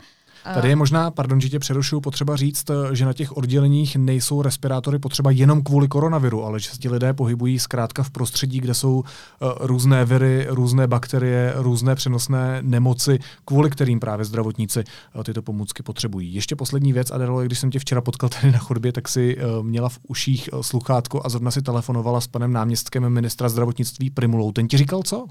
Tady 0.54 0.70
je 0.70 0.76
možná, 0.76 1.12
pardon, 1.12 1.42
že 1.42 1.50
tě 1.50 1.60
přerušuju, 1.60 2.02
potřeba 2.02 2.36
říct, 2.36 2.66
že 2.92 3.06
na 3.06 3.14
těch 3.14 3.38
odděleních 3.38 3.96
nejsou 3.96 4.42
respirátory 4.42 5.00
potřeba 5.00 5.32
jenom 5.32 5.64
kvůli 5.64 5.88
koronaviru, 5.88 6.44
ale 6.44 6.60
že 6.60 6.70
se 6.70 6.78
ti 6.78 6.90
lidé 6.90 7.14
pohybují 7.14 7.60
zkrátka 7.60 8.04
v 8.04 8.10
prostředí, 8.10 8.60
kde 8.60 8.74
jsou 8.74 8.96
uh, 8.96 9.04
různé 9.60 10.06
viry, 10.06 10.46
různé 10.50 10.88
bakterie, 10.88 11.54
různé 11.56 11.96
přenosné 11.96 12.60
nemoci, 12.62 13.20
kvůli 13.46 13.70
kterým 13.70 14.00
právě 14.00 14.26
zdravotníci 14.26 14.84
uh, 15.16 15.24
tyto 15.24 15.42
pomůcky 15.42 15.84
potřebují. 15.84 16.34
Ještě 16.34 16.56
poslední 16.56 16.94
věc, 16.94 17.12
Adelo, 17.12 17.42
když 17.42 17.60
jsem 17.60 17.72
tě 17.72 17.80
včera 17.80 18.02
potkal 18.02 18.30
tady 18.30 18.52
na 18.52 18.60
chodbě, 18.60 18.92
tak 18.92 19.08
si 19.08 19.38
měla 19.62 19.90
v 19.90 20.00
uších 20.08 20.50
sluchátko 20.62 21.22
a 21.26 21.30
zrovna 21.30 21.52
si 21.52 21.62
telefonovala 21.62 22.22
s 22.22 22.28
panem 22.28 22.54
náměstkem 22.54 23.10
ministra 23.10 23.50
zdravotnictví 23.50 24.10
Primulou. 24.10 24.52
Ten 24.52 24.68
ti 24.68 24.78
říkal 24.78 25.04
co? 25.04 25.28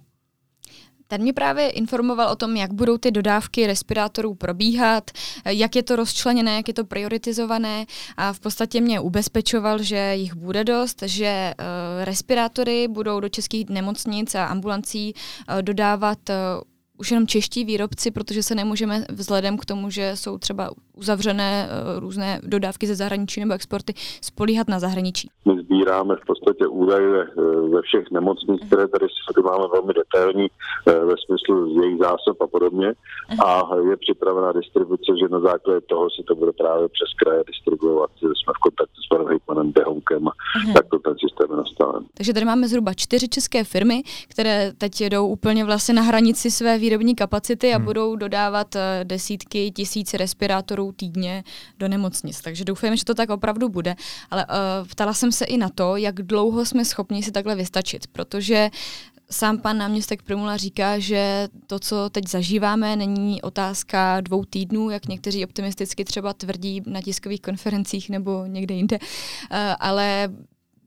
Ten 1.08 1.22
mě 1.22 1.32
právě 1.32 1.70
informoval 1.70 2.28
o 2.28 2.36
tom, 2.36 2.56
jak 2.56 2.72
budou 2.72 2.98
ty 2.98 3.10
dodávky 3.10 3.66
respirátorů 3.66 4.34
probíhat, 4.34 5.10
jak 5.44 5.76
je 5.76 5.82
to 5.82 5.96
rozčleněné, 5.96 6.56
jak 6.56 6.68
je 6.68 6.74
to 6.74 6.84
prioritizované 6.84 7.86
a 8.16 8.32
v 8.32 8.40
podstatě 8.40 8.80
mě 8.80 9.00
ubezpečoval, 9.00 9.82
že 9.82 10.12
jich 10.14 10.34
bude 10.34 10.64
dost, 10.64 11.02
že 11.06 11.54
uh, 11.58 12.04
respirátory 12.04 12.88
budou 12.88 13.20
do 13.20 13.28
českých 13.28 13.68
nemocnic 13.68 14.34
a 14.34 14.44
ambulancí 14.44 15.14
uh, 15.14 15.62
dodávat 15.62 16.18
uh, 16.28 16.34
už 16.98 17.10
jenom 17.10 17.26
čeští 17.26 17.64
výrobci, 17.64 18.10
protože 18.10 18.42
se 18.42 18.54
nemůžeme 18.54 19.04
vzhledem 19.10 19.58
k 19.58 19.64
tomu, 19.64 19.90
že 19.90 20.12
jsou 20.14 20.38
třeba 20.38 20.70
uzavřené 20.96 21.68
uh, 21.68 22.00
různé 22.00 22.40
dodávky 22.42 22.86
ze 22.86 22.94
zahraničí 22.94 23.40
nebo 23.40 23.54
exporty, 23.54 23.94
spolíhat 24.20 24.68
na 24.68 24.78
zahraničí. 24.78 25.30
My 25.44 25.62
sbíráme 25.62 26.16
v 26.16 26.26
podstatě 26.26 26.66
údaje 26.66 27.22
eh, 27.22 27.42
ve 27.74 27.82
všech 27.82 28.10
nemocnicích, 28.10 28.66
které 28.66 28.88
tady 28.88 29.06
máme 29.44 29.64
velmi 29.72 29.92
detailní 29.94 30.46
eh, 30.86 31.04
ve 31.04 31.14
smyslu 31.26 31.82
jejich 31.82 31.98
zásob 31.98 32.40
a 32.40 32.46
podobně. 32.46 32.92
A 33.44 33.76
je 33.90 33.96
připravená 33.96 34.52
distribuce, 34.52 35.12
že 35.20 35.28
na 35.28 35.40
základě 35.40 35.80
toho 35.80 36.10
se 36.10 36.22
to 36.28 36.34
bude 36.34 36.52
právě 36.52 36.88
přes 36.88 37.10
kraje 37.22 37.42
distribuovat. 37.46 38.10
Jsme 38.20 38.52
v 38.56 38.60
kontaktu 38.66 39.02
s 39.02 39.08
panem 39.08 39.28
hejtmanem 39.28 39.72
Dehonkem 39.72 40.28
a 40.28 40.32
tak 40.74 40.86
to 40.90 40.98
ten 40.98 41.14
systém 41.18 41.50
je 41.50 41.56
nastaven. 41.56 42.02
Takže 42.14 42.32
tady 42.32 42.46
máme 42.46 42.68
zhruba 42.68 42.94
čtyři 42.94 43.28
české 43.28 43.64
firmy, 43.64 44.02
které 44.28 44.72
teď 44.78 45.00
jedou 45.00 45.28
úplně 45.28 45.64
vlastně 45.64 45.94
na 45.94 46.02
hranici 46.02 46.50
své 46.50 46.78
výrobní 46.86 47.14
kapacity 47.14 47.74
a 47.74 47.76
hmm. 47.76 47.84
budou 47.84 48.16
dodávat 48.16 48.76
desítky 49.04 49.70
tisíc 49.70 50.14
respirátorů 50.14 50.92
týdně 50.92 51.44
do 51.78 51.88
nemocnic. 51.88 52.40
Takže 52.40 52.64
doufujeme, 52.64 52.96
že 52.96 53.04
to 53.04 53.14
tak 53.14 53.30
opravdu 53.30 53.68
bude. 53.68 53.96
Ale 54.30 54.46
uh, 54.46 54.88
ptala 54.88 55.14
jsem 55.14 55.32
se 55.32 55.44
i 55.44 55.56
na 55.56 55.68
to, 55.68 55.96
jak 55.96 56.14
dlouho 56.14 56.64
jsme 56.64 56.84
schopni 56.84 57.22
si 57.22 57.32
takhle 57.32 57.54
vystačit, 57.54 58.06
protože 58.06 58.70
Sám 59.30 59.58
pan 59.58 59.78
náměstek 59.78 60.22
Primula 60.22 60.56
říká, 60.56 60.98
že 60.98 61.48
to, 61.66 61.78
co 61.78 62.10
teď 62.10 62.28
zažíváme, 62.28 62.96
není 62.96 63.42
otázka 63.42 64.20
dvou 64.20 64.44
týdnů, 64.44 64.90
jak 64.90 65.08
někteří 65.08 65.44
optimisticky 65.44 66.04
třeba 66.04 66.32
tvrdí 66.32 66.82
na 66.86 67.02
tiskových 67.02 67.40
konferencích 67.40 68.10
nebo 68.10 68.46
někde 68.46 68.74
jinde, 68.74 68.98
uh, 68.98 69.56
ale 69.80 70.28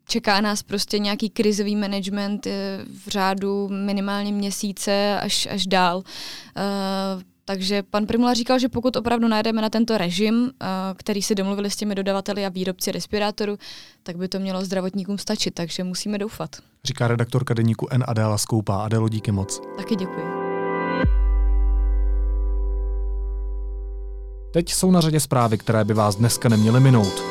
čeká 0.10 0.42
nás 0.42 0.63
prostě 0.63 1.00
nějaký 1.00 1.30
krizový 1.30 1.75
management 1.75 2.48
v 3.06 3.08
řádu 3.08 3.70
minimálně 3.70 4.32
měsíce 4.32 5.20
až, 5.22 5.48
až 5.51 5.68
dál. 5.68 6.04
Takže 7.46 7.84
pan 7.84 8.06
Primula 8.06 8.34
říkal, 8.34 8.60
že 8.60 8.70
pokud 8.70 8.96
opravdu 8.96 9.28
najdeme 9.28 9.62
na 9.62 9.70
tento 9.70 9.98
režim, 9.98 10.51
který 10.96 11.22
si 11.22 11.36
domluvili 11.36 11.70
s 11.70 11.75
těmi 11.75 11.96
dodavateli 11.96 12.46
a 12.46 12.50
výrobci 12.50 12.92
respirátoru, 12.92 13.58
tak 14.04 14.16
by 14.16 14.28
to 14.28 14.39
mělo 14.39 14.66
zdravotníkům 14.66 15.18
stačit, 15.18 15.51
takže 15.54 15.84
musíme 15.84 16.18
doufat. 16.18 16.50
Říká 16.84 17.08
redaktorka 17.08 17.54
deníku 17.54 17.88
N. 17.92 18.04
Adéla 18.08 18.38
Skoupá. 18.38 18.84
Adélo, 18.84 19.10
díky 19.10 19.32
moc. 19.32 19.62
Taky 19.78 19.96
děkuji. 19.96 20.25
Teď 24.54 24.74
jsou 24.74 24.92
na 24.92 25.01
řadě 25.01 25.20
zprávy, 25.20 25.58
které 25.58 25.84
by 25.84 25.94
vás 25.94 26.16
dneska 26.16 26.50
neměly 26.50 26.80
minout. 26.80 27.24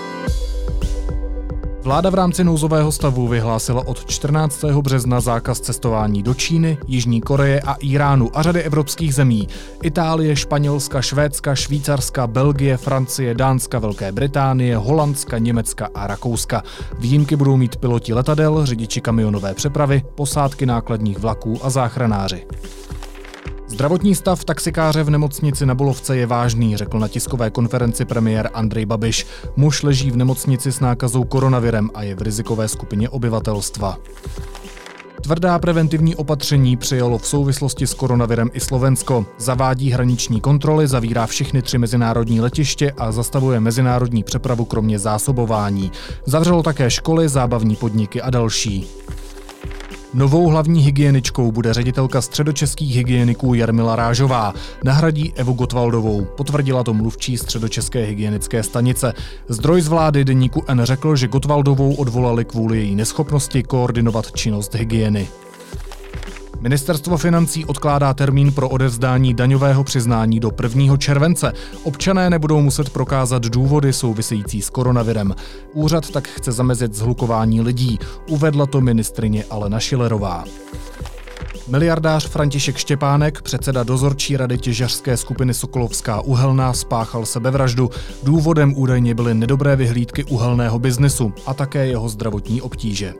Vláda 1.83 2.11
v 2.11 2.15
rámci 2.15 2.45
nouzového 2.45 2.93
stavu 2.93 3.29
vyhlásila 3.29 3.87
od 3.87 4.05
14. 4.07 4.65
března 4.65 5.21
zákaz 5.21 5.61
cestování 5.61 6.23
do 6.23 6.35
Číny, 6.35 6.79
Jižní 6.87 7.21
Koreje 7.21 7.61
a 7.61 7.75
Iránu 7.75 8.39
a 8.39 8.43
řady 8.43 8.63
evropských 8.63 9.15
zemí. 9.15 9.49
Itálie, 9.83 10.37
Španělska, 10.37 11.03
Švédska, 11.03 11.55
Švýcarska, 11.55 12.27
Belgie, 12.27 12.77
Francie, 12.77 13.35
Dánska, 13.35 13.79
Velké 13.79 14.13
Británie, 14.13 14.77
Holandska, 14.77 15.39
Německa 15.39 15.89
a 15.95 16.07
Rakouska. 16.07 16.63
Výjimky 16.99 17.37
budou 17.37 17.57
mít 17.57 17.77
piloti 17.77 18.15
letadel, 18.15 18.67
řidiči 18.67 19.01
kamionové 19.01 19.55
přepravy, 19.55 20.03
posádky 20.15 20.67
nákladních 20.67 21.19
vlaků 21.19 21.59
a 21.63 21.71
záchranáři. 21.71 22.47
Zdravotní 23.79 24.15
stav 24.15 24.45
taxikáře 24.45 25.03
v 25.03 25.11
nemocnici 25.11 25.67
na 25.67 25.75
Bolovce 25.75 26.17
je 26.17 26.27
vážný, 26.27 26.77
řekl 26.77 26.99
na 26.99 27.09
tiskové 27.09 27.51
konferenci 27.51 28.05
premiér 28.05 28.51
Andrej 28.55 28.87
Babiš. 28.87 29.27
Muž 29.57 29.83
leží 29.83 30.11
v 30.11 30.17
nemocnici 30.17 30.73
s 30.73 30.81
nákazou 30.81 31.25
koronavirem 31.25 31.91
a 31.95 32.03
je 32.03 32.15
v 32.15 32.23
rizikové 32.23 32.69
skupině 32.69 33.09
obyvatelstva. 33.09 33.99
Tvrdá 35.21 35.59
preventivní 35.59 36.17
opatření 36.17 36.77
přijalo 36.77 37.19
v 37.19 37.27
souvislosti 37.27 37.87
s 37.87 37.95
koronavirem 37.95 38.51
i 38.53 38.61
Slovensko. 38.61 39.27
Zavádí 39.39 39.91
hraniční 39.91 40.41
kontroly, 40.41 40.89
zavírá 40.89 41.27
všechny 41.27 41.63
tři 41.63 41.79
mezinárodní 41.79 42.41
letiště 42.41 42.93
a 42.97 43.13
zastavuje 43.13 43.61
mezinárodní 43.61 44.23
přepravu 44.23 44.65
kromě 44.65 44.99
zásobování. 44.99 45.93
Zavřelo 46.27 46.63
také 46.63 46.91
školy, 46.91 47.29
zábavní 47.29 47.77
podniky 47.77 48.23
a 48.23 48.31
další. 48.31 48.89
Novou 50.15 50.49
hlavní 50.49 50.81
hygieničkou 50.81 51.53
bude 51.53 51.75
ředitelka 51.75 52.21
středočeských 52.21 52.97
hygieniků 52.97 53.55
Jarmila 53.55 53.97
Rážová. 53.97 54.55
Nahradí 54.85 55.33
Evu 55.37 55.53
Gotwaldovou, 55.53 56.25
potvrdila 56.25 56.85
to 56.85 56.95
mluvčí 56.95 57.39
středočeské 57.39 58.05
hygienické 58.05 58.63
stanice. 58.63 59.15
Zdroj 59.49 59.81
z 59.81 59.89
vlády 59.89 60.25
deníku 60.25 60.65
N 60.69 60.81
řekl, 60.85 61.17
že 61.17 61.29
Gotwaldovou 61.29 61.95
odvolali 61.95 62.45
kvůli 62.45 62.79
její 62.79 62.95
neschopnosti 62.95 63.63
koordinovat 63.63 64.33
činnost 64.33 64.75
hygieny. 64.75 65.29
Ministerstvo 66.61 67.17
financí 67.17 67.65
odkládá 67.65 68.15
termín 68.15 68.53
pro 68.53 68.69
odevzdání 68.69 69.35
daňového 69.35 69.85
přiznání 69.85 70.41
do 70.41 70.51
1. 70.63 70.97
července. 70.97 71.53
Občané 71.83 72.31
nebudou 72.31 72.61
muset 72.61 72.91
prokázat 72.91 73.43
důvody 73.43 73.93
související 73.93 74.63
s 74.63 74.71
koronavirem. 74.71 75.35
Úřad 75.73 76.11
tak 76.11 76.29
chce 76.29 76.53
zamezit 76.53 76.95
zhlukování 76.95 77.61
lidí, 77.61 77.99
uvedla 78.29 78.67
to 78.67 78.81
ministrině 78.81 79.45
Alena 79.51 79.81
Šilerová. 79.81 80.45
Miliardář 81.69 82.29
František 82.29 82.77
Štěpánek, 82.77 83.43
předseda 83.43 83.83
dozorčí 83.83 84.37
rady 84.37 84.59
těžařské 84.59 85.17
skupiny 85.17 85.55
Sokolovská 85.55 86.21
uhelná, 86.21 86.73
spáchal 86.73 87.27
sebevraždu. 87.27 87.91
Důvodem 88.23 88.75
údajně 88.77 89.15
byly 89.15 89.35
nedobré 89.35 89.77
vyhlídky 89.77 90.25
uhelného 90.25 90.79
biznesu 90.79 91.33
a 91.47 91.55
také 91.55 91.87
jeho 91.87 92.09
zdravotní 92.09 92.63
obtíže. 92.63 93.15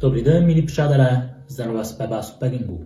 Dobrý 0.00 0.22
den, 0.22 0.46
milí 0.46 0.62
přátelé, 0.62 1.34
zdravím 1.48 1.74
vás 1.74 1.92
Pepa 1.92 2.22
z 2.22 2.30
Pekingu. 2.30 2.84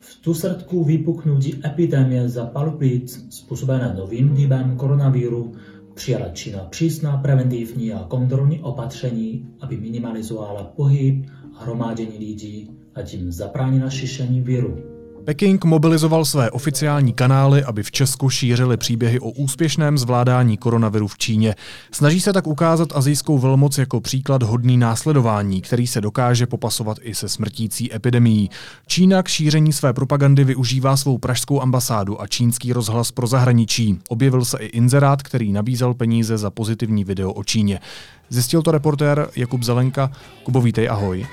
V 0.00 0.24
důsledku 0.24 0.84
vypuknutí 0.84 1.60
epidemie 1.66 2.28
zápalu 2.28 2.78
plic 2.78 3.26
způsobené 3.30 3.94
novým 3.98 4.36
typem 4.36 4.76
koronaviru 4.76 5.52
přijala 5.94 6.28
Čína 6.28 6.58
přísná 6.58 7.16
preventivní 7.16 7.92
a 7.92 8.04
kontrolní 8.08 8.60
opatření, 8.60 9.48
aby 9.60 9.76
minimalizovala 9.76 10.64
pohyb 10.64 11.26
a 11.54 11.64
hromádění 11.64 12.18
lidí 12.18 12.70
a 12.94 13.02
tím 13.02 13.32
zabránila 13.32 13.90
šíření 13.90 14.40
viru. 14.40 14.91
Peking 15.24 15.64
mobilizoval 15.64 16.24
své 16.24 16.50
oficiální 16.50 17.12
kanály, 17.12 17.64
aby 17.64 17.82
v 17.82 17.90
Česku 17.90 18.30
šířili 18.30 18.76
příběhy 18.76 19.20
o 19.20 19.30
úspěšném 19.30 19.98
zvládání 19.98 20.56
koronaviru 20.56 21.08
v 21.08 21.18
Číně. 21.18 21.54
Snaží 21.92 22.20
se 22.20 22.32
tak 22.32 22.46
ukázat 22.46 22.88
azijskou 22.94 23.38
velmoc 23.38 23.78
jako 23.78 24.00
příklad 24.00 24.42
hodný 24.42 24.76
následování, 24.76 25.62
který 25.62 25.86
se 25.86 26.00
dokáže 26.00 26.46
popasovat 26.46 26.98
i 27.02 27.14
se 27.14 27.28
smrtící 27.28 27.94
epidemií. 27.94 28.50
Čína 28.86 29.22
k 29.22 29.28
šíření 29.28 29.72
své 29.72 29.92
propagandy 29.92 30.44
využívá 30.44 30.96
svou 30.96 31.18
pražskou 31.18 31.60
ambasádu 31.60 32.20
a 32.20 32.26
čínský 32.26 32.72
rozhlas 32.72 33.10
pro 33.10 33.26
zahraničí. 33.26 33.98
Objevil 34.08 34.44
se 34.44 34.58
i 34.58 34.66
inzerát, 34.66 35.22
který 35.22 35.52
nabízel 35.52 35.94
peníze 35.94 36.38
za 36.38 36.50
pozitivní 36.50 37.04
video 37.04 37.32
o 37.32 37.44
Číně. 37.44 37.80
Zjistil 38.28 38.62
to 38.62 38.70
reportér 38.70 39.28
Jakub 39.36 39.62
Zelenka. 39.62 40.10
Kubo, 40.42 40.60
vítej, 40.60 40.88
ahoj. 40.88 41.26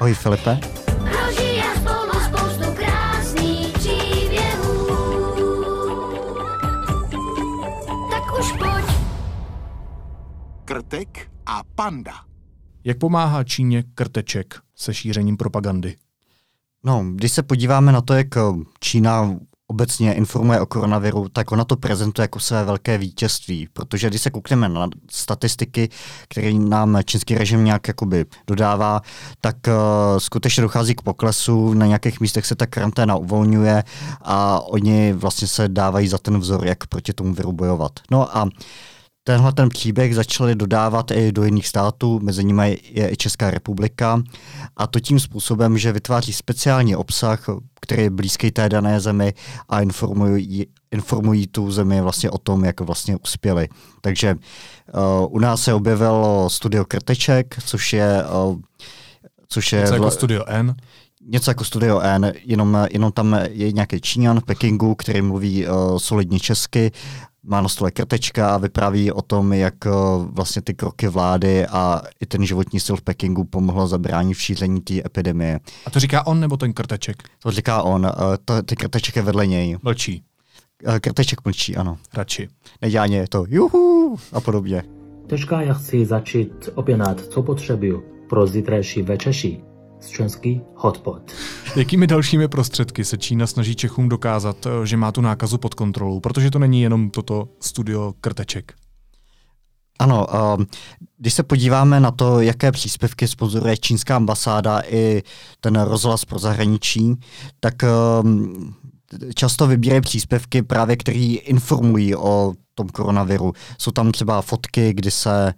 Ahoj 0.00 0.14
Filipe. 0.14 0.85
Krtek 10.66 11.30
a 11.46 11.62
panda. 11.74 12.12
Jak 12.84 12.98
pomáhá 12.98 13.44
Číně 13.44 13.84
krteček 13.94 14.54
se 14.74 14.94
šířením 14.94 15.36
propagandy? 15.36 15.96
No, 16.84 17.04
když 17.14 17.32
se 17.32 17.42
podíváme 17.42 17.92
na 17.92 18.00
to, 18.00 18.14
jak 18.14 18.36
eh, 18.36 18.40
Čína 18.80 19.36
obecně 19.66 20.14
informuje 20.14 20.60
o 20.60 20.66
koronaviru, 20.66 21.28
tak 21.28 21.52
ona 21.52 21.64
to 21.64 21.76
prezentuje 21.76 22.24
jako 22.24 22.40
své 22.40 22.64
velké 22.64 22.98
vítězství, 22.98 23.68
protože 23.72 24.08
když 24.08 24.22
se 24.22 24.30
koukneme 24.30 24.68
na 24.68 24.88
statistiky, 25.10 25.88
které 26.28 26.52
nám 26.52 26.98
čínský 27.04 27.34
režim 27.34 27.64
nějak 27.64 27.88
jakoby 27.88 28.24
dodává, 28.46 29.00
tak 29.40 29.56
uh, 29.66 29.72
skutečně 30.18 30.62
dochází 30.62 30.94
k 30.94 31.02
poklesu, 31.02 31.74
na 31.74 31.86
nějakých 31.86 32.20
místech 32.20 32.46
se 32.46 32.54
ta 32.54 32.66
karanténa 32.66 33.16
uvolňuje 33.16 33.84
a 34.22 34.60
oni 34.60 35.12
vlastně 35.12 35.48
se 35.48 35.68
dávají 35.68 36.08
za 36.08 36.18
ten 36.18 36.38
vzor, 36.38 36.66
jak 36.66 36.86
proti 36.86 37.12
tomu 37.12 37.34
viru 37.34 37.52
bojovat. 37.52 37.92
No 38.10 38.36
a 38.36 38.48
Tenhle 39.28 39.52
ten 39.52 39.68
příběh 39.68 40.14
začali 40.14 40.54
dodávat 40.54 41.10
i 41.10 41.32
do 41.32 41.44
jiných 41.44 41.66
států, 41.66 42.20
mezi 42.22 42.44
nimi 42.44 42.78
je 42.90 43.12
i 43.12 43.16
Česká 43.16 43.50
republika, 43.50 44.22
a 44.76 44.86
to 44.86 45.00
tím 45.00 45.20
způsobem, 45.20 45.78
že 45.78 45.92
vytváří 45.92 46.32
speciální 46.32 46.96
obsah, 46.96 47.46
který 47.80 48.02
je 48.02 48.10
blízký 48.10 48.50
té 48.50 48.68
dané 48.68 49.00
zemi 49.00 49.34
a 49.68 49.80
informují, 49.80 50.66
informují 50.90 51.46
tu 51.46 51.72
zemi 51.72 52.00
vlastně 52.00 52.30
o 52.30 52.38
tom, 52.38 52.64
jak 52.64 52.80
vlastně 52.80 53.16
uspěli. 53.16 53.68
Takže 54.00 54.34
uh, 54.34 55.34
u 55.34 55.38
nás 55.38 55.62
se 55.62 55.74
objevilo 55.74 56.50
studio 56.50 56.84
Krteček, 56.84 57.56
což 57.66 57.92
je... 57.92 58.24
Uh, 58.46 58.58
což 59.48 59.72
je 59.72 59.80
Něco 59.80 59.94
jako 59.94 60.10
Studio 60.10 60.44
N? 60.46 60.76
něco 61.28 61.50
jako 61.50 61.64
Studio 61.64 62.00
N, 62.00 62.32
jenom, 62.44 62.86
jenom 62.90 63.12
tam 63.12 63.38
je 63.50 63.72
nějaký 63.72 64.00
Číňan 64.00 64.40
v 64.40 64.44
Pekingu, 64.44 64.94
který 64.94 65.22
mluví 65.22 65.66
uh, 65.66 65.98
solidně 65.98 66.40
česky 66.40 66.92
má 67.46 67.60
na 67.60 67.68
stole 67.68 67.90
krtečka 67.90 68.54
a 68.54 68.58
vypráví 68.58 69.12
o 69.12 69.22
tom, 69.22 69.52
jak 69.52 69.86
eh, 69.86 69.90
vlastně 70.30 70.62
ty 70.62 70.74
kroky 70.74 71.08
vlády 71.08 71.66
a 71.66 72.02
i 72.20 72.26
ten 72.26 72.46
životní 72.46 72.80
styl 72.80 72.96
v 72.96 73.02
Pekingu 73.02 73.44
pomohlo 73.44 73.86
zabránit 73.86 74.34
v 74.34 74.42
šíření 74.42 74.80
té 74.80 74.94
epidemie. 75.06 75.60
A 75.86 75.90
to 75.90 76.00
říká 76.00 76.26
on 76.26 76.40
nebo 76.40 76.56
ten 76.56 76.72
krteček? 76.72 77.22
To 77.42 77.50
říká 77.50 77.82
on. 77.82 78.06
Eh, 78.06 78.38
to, 78.44 78.62
ty 78.62 78.76
krteček 78.76 79.16
je 79.16 79.22
vedle 79.22 79.46
něj. 79.46 79.78
Mlčí. 79.82 80.22
Eh, 80.86 81.00
krteček 81.00 81.44
mlčí, 81.44 81.76
ano. 81.76 81.98
Radši. 82.14 82.48
Nedělá 82.82 83.06
to 83.28 83.44
juhu 83.48 84.16
a 84.32 84.40
podobně. 84.40 84.82
Teďka 85.26 85.60
já 85.60 85.74
chci 85.74 86.06
začít 86.06 86.68
objednat, 86.74 87.20
co 87.20 87.42
potřebuju 87.42 88.04
pro 88.28 88.46
zítřejší 88.46 89.02
večeří. 89.02 89.62
Členský 90.08 90.60
hotpot. 90.74 91.32
Jakými 91.76 92.06
dalšími 92.06 92.48
prostředky 92.48 93.04
se 93.04 93.18
Čína 93.18 93.46
snaží 93.46 93.74
Čechům 93.74 94.08
dokázat, 94.08 94.66
eh, 94.66 94.86
že 94.86 94.96
má 94.96 95.12
tu 95.12 95.20
nákazu 95.20 95.58
pod 95.58 95.74
kontrolou? 95.74 96.20
Protože 96.20 96.50
to 96.50 96.58
není 96.58 96.82
jenom 96.82 97.10
toto 97.10 97.48
studio 97.60 98.12
krteček. 98.20 98.74
Ano, 99.98 100.26
ehm, 100.34 100.66
když 101.18 101.34
se 101.34 101.42
podíváme 101.42 102.00
na 102.00 102.10
to, 102.10 102.40
jaké 102.40 102.72
příspěvky 102.72 103.28
sponzoruje 103.28 103.76
čínská 103.76 104.16
ambasáda 104.16 104.82
i 104.88 105.22
ten 105.60 105.80
rozhlas 105.80 106.24
pro 106.24 106.38
zahraničí, 106.38 107.14
tak 107.60 107.74
ehm, 107.84 108.74
často 109.34 109.66
vybírají 109.66 110.00
příspěvky 110.00 110.62
právě, 110.62 110.96
které 110.96 111.18
informují 111.44 112.16
o 112.16 112.54
tom 112.74 112.88
koronaviru. 112.88 113.52
Jsou 113.78 113.90
tam 113.90 114.12
třeba 114.12 114.42
fotky, 114.42 114.92
kdy 114.92 115.10
se, 115.10 115.54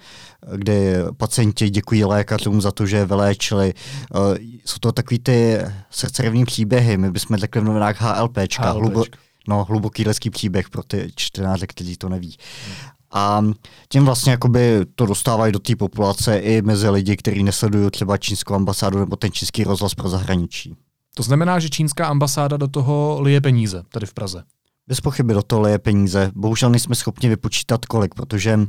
kdy 0.56 0.94
pacienti 1.16 1.70
děkují 1.70 2.04
lékařům 2.04 2.60
za 2.60 2.72
to, 2.72 2.86
že 2.86 2.96
je 2.96 3.06
vyléčili. 3.06 3.74
Eh, 3.74 4.38
jsou 4.64 4.78
to 4.80 4.92
takový 4.92 5.18
ty 5.18 5.58
srdcerivní 5.90 6.44
příběhy. 6.44 6.96
My 6.96 7.10
bychom 7.10 7.36
řekli 7.36 7.60
v 7.60 7.64
novinách 7.64 8.00
HLPčka, 8.00 8.16
HLPčka. 8.18 8.70
Hlubo, 8.70 9.04
no, 9.48 9.64
hluboký 9.64 10.04
lidský 10.04 10.30
příběh 10.30 10.70
pro 10.70 10.82
ty 10.82 11.12
čtenáře, 11.16 11.66
kteří 11.66 11.96
to 11.96 12.08
neví. 12.08 12.36
A 13.10 13.42
tím 13.88 14.04
vlastně 14.04 14.32
jakoby 14.32 14.86
to 14.94 15.06
dostávají 15.06 15.52
do 15.52 15.58
té 15.58 15.76
populace 15.76 16.38
i 16.38 16.62
mezi 16.62 16.88
lidi, 16.88 17.16
kteří 17.16 17.42
nesledují 17.42 17.90
třeba 17.90 18.16
čínskou 18.16 18.54
ambasádu 18.54 18.98
nebo 18.98 19.16
ten 19.16 19.32
čínský 19.32 19.64
rozhlas 19.64 19.94
pro 19.94 20.08
zahraničí. 20.08 20.76
To 21.18 21.22
znamená, 21.22 21.58
že 21.58 21.68
čínská 21.68 22.06
ambasáda 22.06 22.56
do 22.56 22.68
toho 22.68 23.18
lije 23.20 23.40
peníze 23.40 23.82
tady 23.88 24.06
v 24.06 24.14
Praze. 24.14 24.42
Bez 24.86 25.00
pochyby 25.00 25.34
do 25.34 25.42
toho 25.42 25.62
lije 25.62 25.78
peníze. 25.78 26.30
Bohužel 26.34 26.70
nejsme 26.70 26.94
schopni 26.94 27.28
vypočítat 27.28 27.86
kolik, 27.86 28.14
protože 28.14 28.56
uh, 28.56 28.64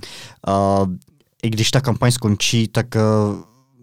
i 1.44 1.50
když 1.50 1.72
ta 1.72 1.82
kampaň 1.82 2.12
skončí, 2.12 2.68
tak 2.68 2.86
uh, 2.96 3.02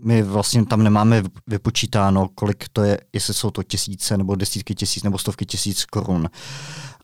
my 0.04 0.22
vlastně 0.22 0.66
tam 0.66 0.82
nemáme 0.82 1.22
vypočítáno, 1.46 2.28
kolik 2.34 2.68
to 2.72 2.82
je, 2.82 3.00
jestli 3.12 3.34
jsou 3.34 3.50
to 3.50 3.62
tisíce 3.62 4.16
nebo 4.16 4.34
desítky 4.34 4.74
tisíc 4.74 5.02
nebo 5.02 5.18
stovky 5.18 5.46
tisíc 5.46 5.84
korun. 5.84 6.28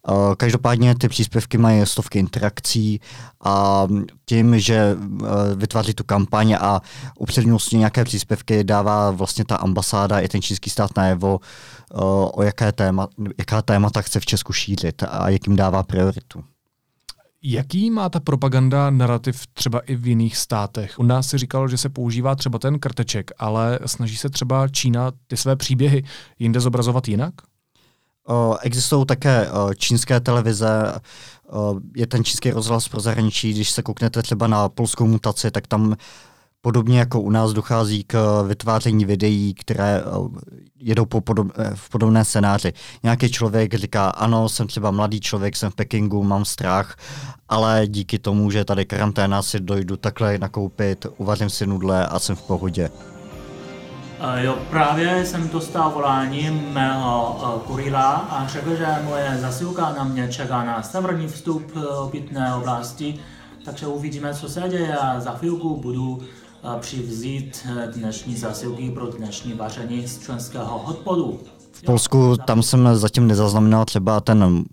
Eh, 0.09 0.37
každopádně 0.37 0.95
ty 0.95 1.09
příspěvky 1.09 1.59
mají 1.59 1.87
stovky 1.87 2.19
interakcí 2.19 3.01
a 3.45 3.87
tím, 4.25 4.61
že 4.61 4.97
eh, 4.97 5.27
vytváří 5.55 5.95
tu 5.95 6.05
kampaň 6.05 6.57
a 6.61 6.81
upřednostně 7.19 7.79
nějaké 7.79 8.05
příspěvky 8.05 8.65
dává 8.65 9.11
vlastně 9.11 9.45
ta 9.45 9.57
ambasáda 9.57 10.21
i 10.21 10.29
ten 10.29 10.43
čínský 10.43 10.71
stát 10.71 10.97
najevo, 10.97 11.41
eh, 11.43 11.95
o 12.33 12.43
jaké 12.43 12.73
téma, 12.73 13.09
jaká 13.39 13.63
témata 13.63 14.03
chce 14.03 14.21
v 14.21 14.27
Česku 14.27 14.53
šířit 14.53 15.03
a 15.03 15.29
jakým 15.29 15.57
dává 15.57 15.83
prioritu. 15.83 16.45
Jaký 17.45 17.91
má 17.91 18.09
ta 18.09 18.21
propaganda 18.21 18.91
narrativ 18.91 19.47
třeba 19.47 19.81
i 19.81 19.97
v 19.97 20.07
jiných 20.07 20.37
státech? 20.37 20.99
U 20.99 21.03
nás 21.03 21.27
si 21.27 21.39
říkalo, 21.39 21.69
že 21.69 21.79
se 21.79 21.89
používá 21.89 22.35
třeba 22.35 22.59
ten 22.59 22.79
krteček, 22.79 23.31
ale 23.39 23.79
snaží 23.87 24.17
se 24.17 24.31
třeba 24.31 24.69
Čína 24.69 25.13
ty 25.27 25.37
své 25.37 25.57
příběhy 25.57 26.05
jinde 26.39 26.61
zobrazovat 26.61 27.09
jinak? 27.09 27.35
Existují 28.61 29.07
také 29.07 29.49
čínské 29.77 30.21
televize, 30.21 30.95
je 31.97 32.07
ten 32.07 32.25
čínský 32.25 32.51
rozhlas 32.51 32.89
pro 32.89 33.01
zahraničí, 33.01 33.53
když 33.53 33.71
se 33.71 33.83
kouknete 33.83 34.23
třeba 34.23 34.47
na 34.47 34.69
polskou 34.69 35.07
mutaci, 35.07 35.51
tak 35.51 35.67
tam 35.67 35.97
podobně 36.61 36.99
jako 36.99 37.21
u 37.21 37.31
nás 37.31 37.53
dochází 37.53 38.05
k 38.05 38.43
vytváření 38.47 39.05
videí, 39.05 39.55
které 39.55 40.03
jedou 40.79 41.05
po 41.05 41.21
podob, 41.21 41.49
v 41.75 41.91
podobné 41.91 42.25
scénáři. 42.25 42.73
Nějaký 43.03 43.31
člověk 43.31 43.75
říká, 43.75 44.11
ano, 44.11 44.49
jsem 44.49 44.67
třeba 44.67 44.91
mladý 44.91 45.21
člověk, 45.21 45.57
jsem 45.57 45.71
v 45.71 45.75
Pekingu, 45.75 46.23
mám 46.23 46.45
strach, 46.45 46.97
ale 47.49 47.87
díky 47.87 48.19
tomu, 48.19 48.51
že 48.51 48.65
tady 48.65 48.87
karanténa 48.87 49.43
si 49.43 49.61
dojdu 49.61 49.97
takhle 49.97 50.39
nakoupit, 50.39 51.07
uvařím 51.17 51.51
si 51.51 51.67
nudle 51.67 52.07
a 52.07 52.19
jsem 52.19 52.37
v 52.37 52.43
pohodě. 52.43 52.91
Jo, 54.37 54.59
právě 54.71 55.27
jsem 55.27 55.49
dostal 55.49 55.91
volání 55.91 56.51
mého 56.73 57.63
kurýra 57.67 58.03
a 58.11 58.47
řekl, 58.47 58.77
že 58.77 58.87
moje 59.05 59.39
zasilka 59.41 59.95
na 59.99 60.05
mě 60.05 60.29
čeká 60.29 60.65
na 60.65 60.83
severní 60.83 61.29
vstup 61.29 61.73
obytné 61.99 62.55
oblasti, 62.55 63.21
takže 63.65 63.87
uvidíme, 63.87 64.35
co 64.35 64.49
se 64.49 64.61
děje 64.69 64.97
a 64.97 65.21
za 65.21 65.31
chvilku 65.33 65.77
budu 65.77 66.19
přivzít 66.81 67.67
dnešní 67.95 68.37
zasilky 68.37 68.91
pro 68.91 69.07
dnešní 69.07 69.53
vaření 69.53 70.07
z 70.07 70.23
členského 70.23 70.79
hospodu. 70.79 71.41
V 71.73 71.83
Polsku 71.83 72.37
tam 72.37 72.63
jsem 72.63 72.97
zatím 72.97 73.27
nezaznamenal 73.27 73.85
třeba 73.85 74.21
ten 74.21 74.65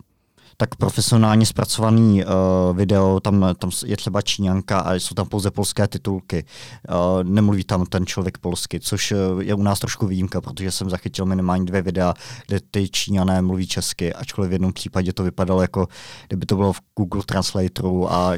tak 0.62 0.76
profesionálně 0.76 1.46
zpracovaný 1.46 2.26
uh, 2.26 2.32
video, 2.78 3.20
tam, 3.20 3.46
tam 3.60 3.72
je 3.86 3.98
třeba 3.98 4.22
Číňanka 4.22 4.80
a 4.80 4.94
jsou 4.94 5.16
tam 5.16 5.28
pouze 5.28 5.52
polské 5.52 5.88
titulky. 5.88 6.46
Uh, 6.90 7.24
nemluví 7.24 7.64
tam 7.64 7.86
ten 7.86 8.06
člověk 8.06 8.38
polsky, 8.38 8.80
což 8.80 9.12
uh, 9.12 9.44
je 9.44 9.54
u 9.54 9.64
nás 9.64 9.80
trošku 9.80 10.08
výjimka, 10.08 10.42
protože 10.42 10.72
jsem 10.72 10.90
zachytil 10.90 11.26
minimálně 11.26 11.66
dvě 11.66 11.82
videa, 11.82 12.14
kde 12.48 12.60
ty 12.72 12.90
Číňané 12.90 13.42
mluví 13.42 13.68
česky, 13.68 14.14
ačkoliv 14.14 14.50
v 14.50 14.54
jednom 14.54 14.74
případě 14.74 15.14
to 15.14 15.24
vypadalo 15.24 15.62
jako, 15.62 15.88
kdyby 16.28 16.46
to 16.46 16.56
bylo 16.56 16.74
v 16.74 16.82
Google 16.98 17.24
Translatoru 17.26 18.14
a 18.14 18.34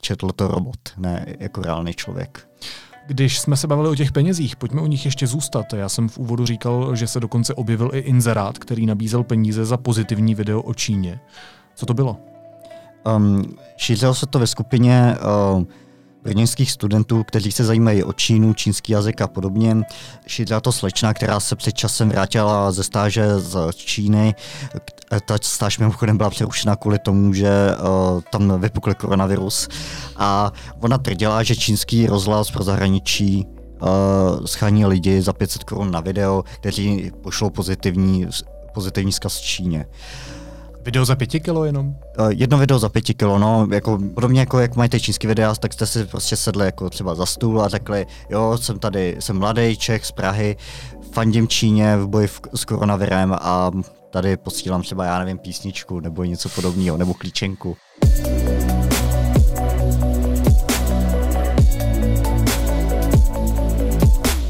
četl 0.00 0.28
to 0.28 0.48
robot, 0.48 0.78
ne 0.96 1.26
jako 1.38 1.62
reálný 1.62 1.94
člověk. 1.94 2.48
Když 3.06 3.38
jsme 3.38 3.56
se 3.56 3.66
bavili 3.66 3.88
o 3.88 3.94
těch 3.94 4.12
penězích, 4.12 4.56
pojďme 4.56 4.82
u 4.82 4.86
nich 4.86 5.04
ještě 5.04 5.26
zůstat. 5.26 5.72
Já 5.72 5.88
jsem 5.88 6.08
v 6.08 6.18
úvodu 6.18 6.46
říkal, 6.46 6.96
že 6.96 7.06
se 7.06 7.20
dokonce 7.20 7.54
objevil 7.54 7.90
i 7.94 7.98
inzerát, 7.98 8.58
který 8.58 8.86
nabízel 8.86 9.22
peníze 9.22 9.64
za 9.64 9.76
pozitivní 9.76 10.34
video 10.34 10.62
o 10.62 10.74
Číně. 10.74 11.20
Co 11.74 11.86
to 11.86 11.94
bylo? 11.94 12.16
Um, 13.16 13.56
šířilo 13.76 14.14
se 14.14 14.26
to 14.26 14.38
ve 14.38 14.46
skupině 14.46 15.16
uh, 15.54 15.64
brněnských 16.22 16.70
studentů, 16.70 17.24
kteří 17.24 17.52
se 17.52 17.64
zajímají 17.64 18.04
o 18.04 18.12
Čínu, 18.12 18.54
čínský 18.54 18.92
jazyk 18.92 19.20
a 19.20 19.26
podobně. 19.28 19.76
Šířila 20.26 20.60
to 20.60 20.72
slečna, 20.72 21.14
která 21.14 21.40
se 21.40 21.56
před 21.56 21.72
časem 21.72 22.08
vrátila 22.08 22.72
ze 22.72 22.82
stáže 22.82 23.38
z 23.38 23.74
Číny. 23.74 24.34
Ta 25.20 25.38
stáž 25.42 25.78
mimochodem 25.78 26.16
byla 26.16 26.30
přerušena 26.30 26.76
kvůli 26.76 26.98
tomu, 26.98 27.34
že 27.34 27.50
uh, 27.50 28.20
tam 28.32 28.60
vypukl 28.60 28.94
koronavirus. 28.94 29.68
A 30.16 30.52
ona 30.80 30.98
tvrdila, 30.98 31.42
že 31.42 31.56
čínský 31.56 32.06
rozhlas 32.06 32.50
pro 32.50 32.64
zahraničí 32.64 33.46
uh, 33.46 34.46
schání 34.46 34.86
lidi 34.86 35.22
za 35.22 35.32
500 35.32 35.64
korun 35.64 35.90
na 35.90 36.00
video, 36.00 36.44
kteří 36.60 37.10
pošlou 37.22 37.50
pozitivní, 37.50 38.26
pozitivní 38.74 39.12
zkaz 39.12 39.40
Číně. 39.40 39.86
Uh, 39.86 40.42
Video 40.84 41.04
za 41.04 41.16
pěti 41.16 41.40
kilo 41.40 41.64
jenom? 41.64 41.86
Uh, 41.88 41.94
jedno 42.28 42.58
video 42.58 42.78
za 42.78 42.88
pěti 42.88 43.14
kilo, 43.14 43.38
no, 43.38 43.68
jako, 43.72 43.98
podobně 44.14 44.40
jako 44.40 44.58
jak 44.60 44.76
mají 44.76 44.90
ty 44.90 45.00
čínský 45.00 45.26
videa, 45.26 45.54
tak 45.54 45.72
jste 45.72 45.86
si 45.86 46.04
prostě 46.04 46.36
sedli 46.36 46.66
jako 46.66 46.90
třeba 46.90 47.14
za 47.14 47.26
stůl 47.26 47.62
a 47.62 47.68
řekli, 47.68 48.06
jo, 48.30 48.58
jsem 48.58 48.78
tady, 48.78 49.16
jsem 49.18 49.38
mladý 49.38 49.76
Čech 49.76 50.06
z 50.06 50.12
Prahy, 50.12 50.56
fandím 51.12 51.48
Číně 51.48 51.96
v 51.96 52.06
boji 52.06 52.26
v, 52.26 52.40
s 52.54 52.64
koronavirem 52.64 53.36
a 53.40 53.70
tady 54.12 54.36
posílám 54.36 54.82
třeba, 54.82 55.04
já 55.04 55.18
nevím, 55.18 55.38
písničku 55.38 56.00
nebo 56.00 56.24
něco 56.24 56.48
podobného, 56.48 56.96
nebo 56.96 57.14
klíčenku. 57.14 57.76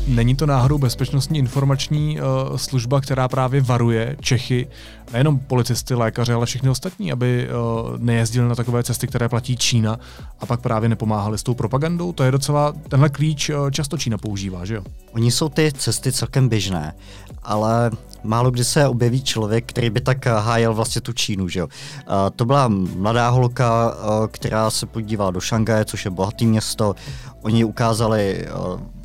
Není 0.07 0.37
to 0.37 0.47
náhodou 0.47 0.79
bezpečnostní 0.79 1.39
informační 1.39 2.21
uh, 2.21 2.57
služba, 2.57 3.01
která 3.01 3.29
právě 3.29 3.61
varuje 3.61 4.17
Čechy, 4.21 4.69
nejenom 5.13 5.39
policisty, 5.39 5.95
lékaře, 5.95 6.35
ale 6.35 6.47
všechny 6.47 6.71
ostatní, 6.71 7.13
aby 7.13 7.49
uh, 7.49 7.99
nejezdili 7.99 8.49
na 8.49 8.55
takové 8.55 8.83
cesty, 8.83 9.07
které 9.07 9.29
platí 9.29 9.57
Čína 9.57 9.99
a 10.41 10.47
pak 10.47 10.61
právě 10.61 10.89
nepomáhali 10.89 11.39
s 11.39 11.43
tou 11.43 11.55
propagandou? 11.55 12.13
To 12.13 12.23
je 12.23 12.31
docela, 12.31 12.73
tenhle 12.89 13.09
klíč 13.09 13.51
uh, 13.51 13.71
často 13.71 13.99
Čína 13.99 14.19
používá, 14.19 14.65
že 14.65 14.75
jo? 14.75 14.83
Oni 15.13 15.31
jsou 15.31 15.49
ty 15.49 15.73
cesty 15.73 16.13
celkem 16.13 16.49
běžné, 16.49 16.95
ale 17.43 17.91
málo 18.25 18.51
kdy 18.51 18.65
se 18.65 18.89
objeví 18.89 19.23
člověk, 19.23 19.65
který 19.67 19.91
by 19.91 20.01
tak 20.01 20.27
hájel 20.27 20.75
vlastně 20.75 21.01
tu 21.01 21.13
Čínu, 21.13 21.49
že 21.49 21.61
jo. 21.61 21.67
Uh, 21.67 22.13
to 22.37 22.45
byla 22.45 22.69
mladá 22.97 23.29
holka, 23.29 23.95
uh, 23.95 24.27
která 24.27 24.71
se 24.71 24.87
podívala 24.87 25.31
do 25.31 25.41
Šangaje, 25.41 25.85
což 25.85 26.05
je 26.05 26.11
bohatý 26.11 26.47
město. 26.47 26.95
Oni 27.43 27.65
ukázali 27.65 28.49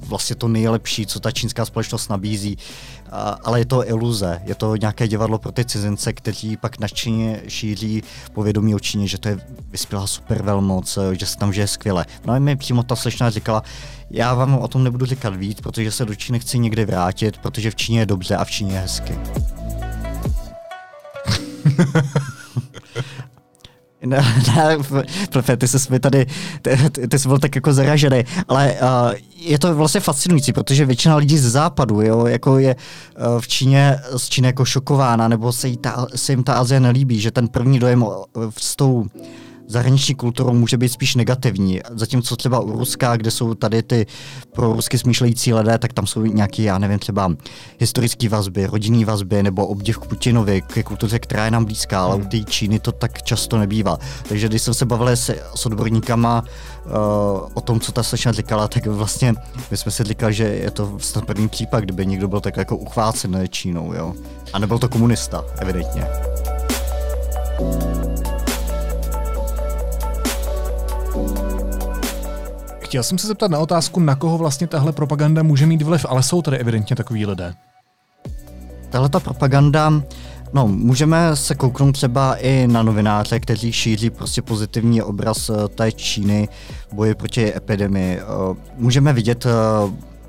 vlastně 0.07 0.35
to 0.35 0.47
nejlepší, 0.47 1.05
co 1.05 1.19
ta 1.19 1.31
čínská 1.31 1.65
společnost 1.65 2.09
nabízí, 2.09 2.57
ale 3.43 3.59
je 3.59 3.65
to 3.65 3.89
iluze, 3.89 4.41
je 4.43 4.55
to 4.55 4.75
nějaké 4.75 5.07
divadlo 5.07 5.37
pro 5.37 5.51
ty 5.51 5.65
cizince, 5.65 6.13
kteří 6.13 6.57
pak 6.57 6.79
nadšeně 6.79 7.41
šíří 7.47 8.03
povědomí 8.33 8.75
o 8.75 8.79
Číně, 8.79 9.07
že 9.07 9.17
to 9.17 9.27
je 9.27 9.39
vyspělá 9.69 10.07
super 10.07 10.43
velmoc, 10.43 10.97
že 11.11 11.25
se 11.25 11.37
tam 11.37 11.53
žije 11.53 11.67
skvěle. 11.67 12.05
No 12.25 12.33
a 12.33 12.39
mi 12.39 12.55
přímo 12.55 12.83
ta 12.83 12.95
slečna 12.95 13.29
říkala, 13.29 13.63
já 14.09 14.33
vám 14.33 14.57
o 14.57 14.67
tom 14.67 14.83
nebudu 14.83 15.05
říkat 15.05 15.35
víc, 15.35 15.61
protože 15.61 15.91
se 15.91 16.05
do 16.05 16.15
Číny 16.15 16.39
chci 16.39 16.59
někdy 16.59 16.85
vrátit, 16.85 17.37
protože 17.37 17.71
v 17.71 17.75
Číně 17.75 17.99
je 17.99 18.05
dobře 18.05 18.35
a 18.35 18.45
v 18.45 18.51
Číně 18.51 18.73
je 18.73 18.79
hezky. 18.79 19.19
Ne, 24.05 24.17
ne, 25.47 25.57
ty 25.57 25.67
jsi 25.67 25.91
mi 25.91 25.99
tady, 25.99 26.25
ty, 26.61 27.07
ty 27.09 27.19
jsi 27.19 27.27
byl 27.27 27.39
tak 27.39 27.55
jako 27.55 27.73
zaražený, 27.73 28.23
ale 28.47 28.73
uh, 28.81 29.11
je 29.35 29.59
to 29.59 29.75
vlastně 29.75 30.01
fascinující, 30.01 30.53
protože 30.53 30.85
většina 30.85 31.15
lidí 31.15 31.37
z 31.37 31.51
západu, 31.51 32.01
jo, 32.01 32.25
jako 32.25 32.57
je 32.57 32.75
uh, 32.75 33.39
v 33.39 33.47
Číně, 33.47 33.99
z 34.17 34.29
Číny 34.29 34.47
jako 34.47 34.65
šokována, 34.65 35.27
nebo 35.27 35.51
se, 35.51 35.67
jí 35.67 35.77
ta, 35.77 36.07
se 36.15 36.31
jim 36.31 36.43
ta 36.43 36.53
Azie 36.53 36.79
nelíbí, 36.79 37.19
že 37.19 37.31
ten 37.31 37.47
první 37.47 37.79
dojem 37.79 38.05
s 38.57 38.75
tou 38.75 39.05
zahraniční 39.67 40.15
kulturou 40.15 40.53
může 40.53 40.77
být 40.77 40.89
spíš 40.89 41.15
negativní. 41.15 41.81
Zatímco 41.91 42.35
třeba 42.35 42.59
u 42.59 42.71
Ruska, 42.71 43.17
kde 43.17 43.31
jsou 43.31 43.53
tady 43.53 43.83
ty 43.83 44.05
pro 44.53 44.73
rusky 44.73 44.97
smýšlející 44.97 45.53
lidé, 45.53 45.77
tak 45.77 45.93
tam 45.93 46.07
jsou 46.07 46.21
nějaké, 46.21 46.63
já 46.63 46.77
nevím, 46.77 46.99
třeba 46.99 47.31
historické 47.79 48.29
vazby, 48.29 48.65
rodinné 48.65 49.05
vazby 49.05 49.43
nebo 49.43 49.67
obdiv 49.67 49.97
k 49.97 50.05
Putinovi, 50.05 50.61
ke 50.61 50.83
kultuře, 50.83 51.19
která 51.19 51.45
je 51.45 51.51
nám 51.51 51.65
blízká, 51.65 52.03
ale 52.03 52.15
u 52.15 52.25
té 52.25 52.43
Číny 52.43 52.79
to 52.79 52.91
tak 52.91 53.23
často 53.23 53.57
nebývá. 53.57 53.97
Takže 54.29 54.47
když 54.47 54.61
jsem 54.61 54.73
se 54.73 54.85
bavil 54.85 55.07
s, 55.07 55.35
s 55.55 55.65
odborníkama 55.65 56.43
uh, 56.85 56.91
o 57.53 57.61
tom, 57.61 57.79
co 57.79 57.91
ta 57.91 58.03
slečna 58.03 58.31
říkala, 58.31 58.67
tak 58.67 58.85
vlastně 58.85 59.35
my 59.71 59.77
jsme 59.77 59.91
si 59.91 60.03
říkali, 60.03 60.33
že 60.33 60.43
je 60.43 60.71
to 60.71 60.99
snad 60.99 61.25
první 61.25 61.47
případ, 61.47 61.79
kdyby 61.79 62.05
někdo 62.05 62.27
byl 62.27 62.41
tak 62.41 62.57
jako 62.57 62.77
uchvácen 62.77 63.43
Čínou, 63.49 63.93
jo. 63.93 64.13
A 64.53 64.59
nebyl 64.59 64.79
to 64.79 64.89
komunista, 64.89 65.45
evidentně. 65.59 66.07
Chtěl 72.79 73.03
jsem 73.03 73.17
se 73.17 73.27
zeptat 73.27 73.51
na 73.51 73.59
otázku, 73.59 73.99
na 73.99 74.15
koho 74.15 74.37
vlastně 74.37 74.67
tahle 74.67 74.91
propaganda 74.91 75.43
může 75.43 75.65
mít 75.65 75.81
vliv, 75.81 76.05
ale 76.09 76.23
jsou 76.23 76.41
tady 76.41 76.57
evidentně 76.57 76.95
takový 76.95 77.25
lidé. 77.25 77.53
Tahle 78.89 79.09
ta 79.09 79.19
propaganda 79.19 79.93
No, 80.53 80.67
můžeme 80.67 81.35
se 81.35 81.55
kouknout 81.55 81.95
třeba 81.95 82.35
i 82.35 82.67
na 82.67 82.83
novináře, 82.83 83.39
kteří 83.39 83.71
šíří 83.71 84.09
prostě 84.09 84.41
pozitivní 84.41 85.01
obraz 85.01 85.49
eh, 85.49 85.67
té 85.67 85.91
Číny 85.91 86.49
v 86.89 86.93
boji 86.93 87.15
proti 87.15 87.55
epidemii. 87.55 88.19
Eh, 88.19 88.23
můžeme 88.77 89.13
vidět 89.13 89.45
eh, 89.45 89.49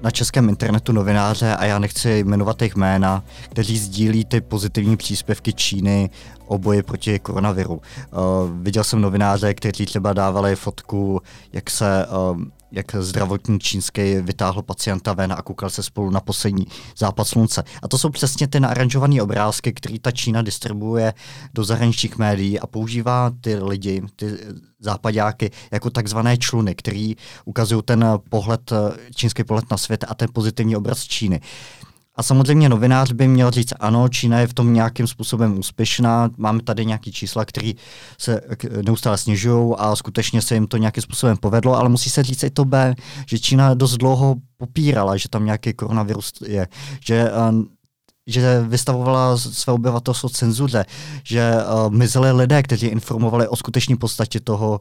na 0.03 0.11
českém 0.11 0.49
internetu 0.49 0.93
novináře, 0.93 1.57
a 1.57 1.65
já 1.65 1.79
nechci 1.79 2.25
jmenovat 2.25 2.63
jejich 2.63 2.77
jména, 2.77 3.25
kteří 3.49 3.79
sdílí 3.79 4.25
ty 4.25 4.41
pozitivní 4.41 4.97
příspěvky 4.97 5.53
Číny 5.53 6.11
o 6.47 6.59
boji 6.59 6.83
proti 6.83 7.19
koronaviru. 7.19 7.75
Uh, 7.75 7.81
viděl 8.63 8.85
jsem 8.85 9.01
novináře, 9.01 9.55
kteří 9.55 9.87
třeba 9.87 10.13
dávali 10.13 10.57
fotku, 10.57 11.21
jak 11.53 11.71
se 11.71 12.07
uh, 12.07 12.43
jak 12.73 12.95
zdravotní 12.99 13.59
čínský 13.61 14.15
vytáhl 14.15 14.63
pacienta 14.63 15.13
ven 15.13 15.33
a 15.33 15.43
koukal 15.43 15.71
se 15.71 15.83
spolu 15.83 16.11
na 16.11 16.21
poslední 16.21 16.67
západ 16.99 17.29
slunce. 17.29 17.65
A 17.83 17.89
to 17.89 17.99
jsou 17.99 18.11
přesně 18.11 18.49
ty 18.49 18.61
naranžované 18.61 19.23
obrázky, 19.23 19.73
které 19.73 19.99
ta 19.99 20.11
Čína 20.11 20.43
distribuuje 20.43 21.15
do 21.55 21.65
zahraničních 21.65 22.19
médií 22.19 22.61
a 22.61 22.67
používá 22.67 23.33
ty 23.41 23.57
lidi, 23.57 24.03
ty 24.17 24.27
západáky, 24.81 25.51
jako 25.71 25.91
takzvané 25.91 26.37
čluny, 26.37 26.75
který 26.75 27.15
ukazují 27.45 27.83
ten 27.85 28.05
pohled, 28.31 28.73
čínský 29.15 29.45
pohled 29.45 29.71
na 29.71 29.77
svět 29.77 30.05
a 30.09 30.15
ten 30.15 30.29
pozitivní 30.33 30.77
obraz 30.77 31.03
Číny. 31.03 31.41
A 32.19 32.23
samozřejmě 32.23 32.69
novinář 32.69 33.13
by 33.13 33.29
měl 33.29 33.51
říct, 33.51 33.73
ano, 33.81 34.09
Čína 34.09 34.41
je 34.41 34.47
v 34.47 34.55
tom 34.55 34.73
nějakým 34.73 35.07
způsobem 35.07 35.59
úspěšná, 35.59 36.31
máme 36.37 36.63
tady 36.63 36.87
nějaké 36.87 37.13
čísla, 37.13 37.45
které 37.45 37.73
se 38.19 38.41
neustále 38.87 39.19
snižují 39.19 39.75
a 39.79 39.97
skutečně 39.97 40.43
se 40.43 40.55
jim 40.55 40.67
to 40.67 40.77
nějakým 40.77 41.03
způsobem 41.03 41.37
povedlo, 41.37 41.77
ale 41.77 41.89
musí 41.89 42.11
se 42.11 42.23
říct 42.23 42.43
i 42.43 42.51
to 42.51 42.65
B, 42.65 42.95
že 43.27 43.39
Čína 43.39 43.75
dost 43.75 43.97
dlouho 43.97 44.37
popírala, 44.57 45.17
že 45.17 45.29
tam 45.29 45.45
nějaký 45.45 45.73
koronavirus 45.73 46.33
je, 46.47 46.69
že 47.05 47.15
eh, 47.15 47.78
že 48.29 48.61
vystavovala 48.61 49.37
své 49.37 49.73
obyvatelstvo 49.73 50.29
cenzuře, 50.29 50.85
že 51.25 51.53
uh, 51.55 51.91
mizeli 51.91 52.33
lidé, 52.33 52.63
kteří 52.63 52.87
informovali 52.87 53.49
o 53.49 53.57
skutečné 53.57 53.97
podstatě 53.97 54.41
toho 54.41 54.81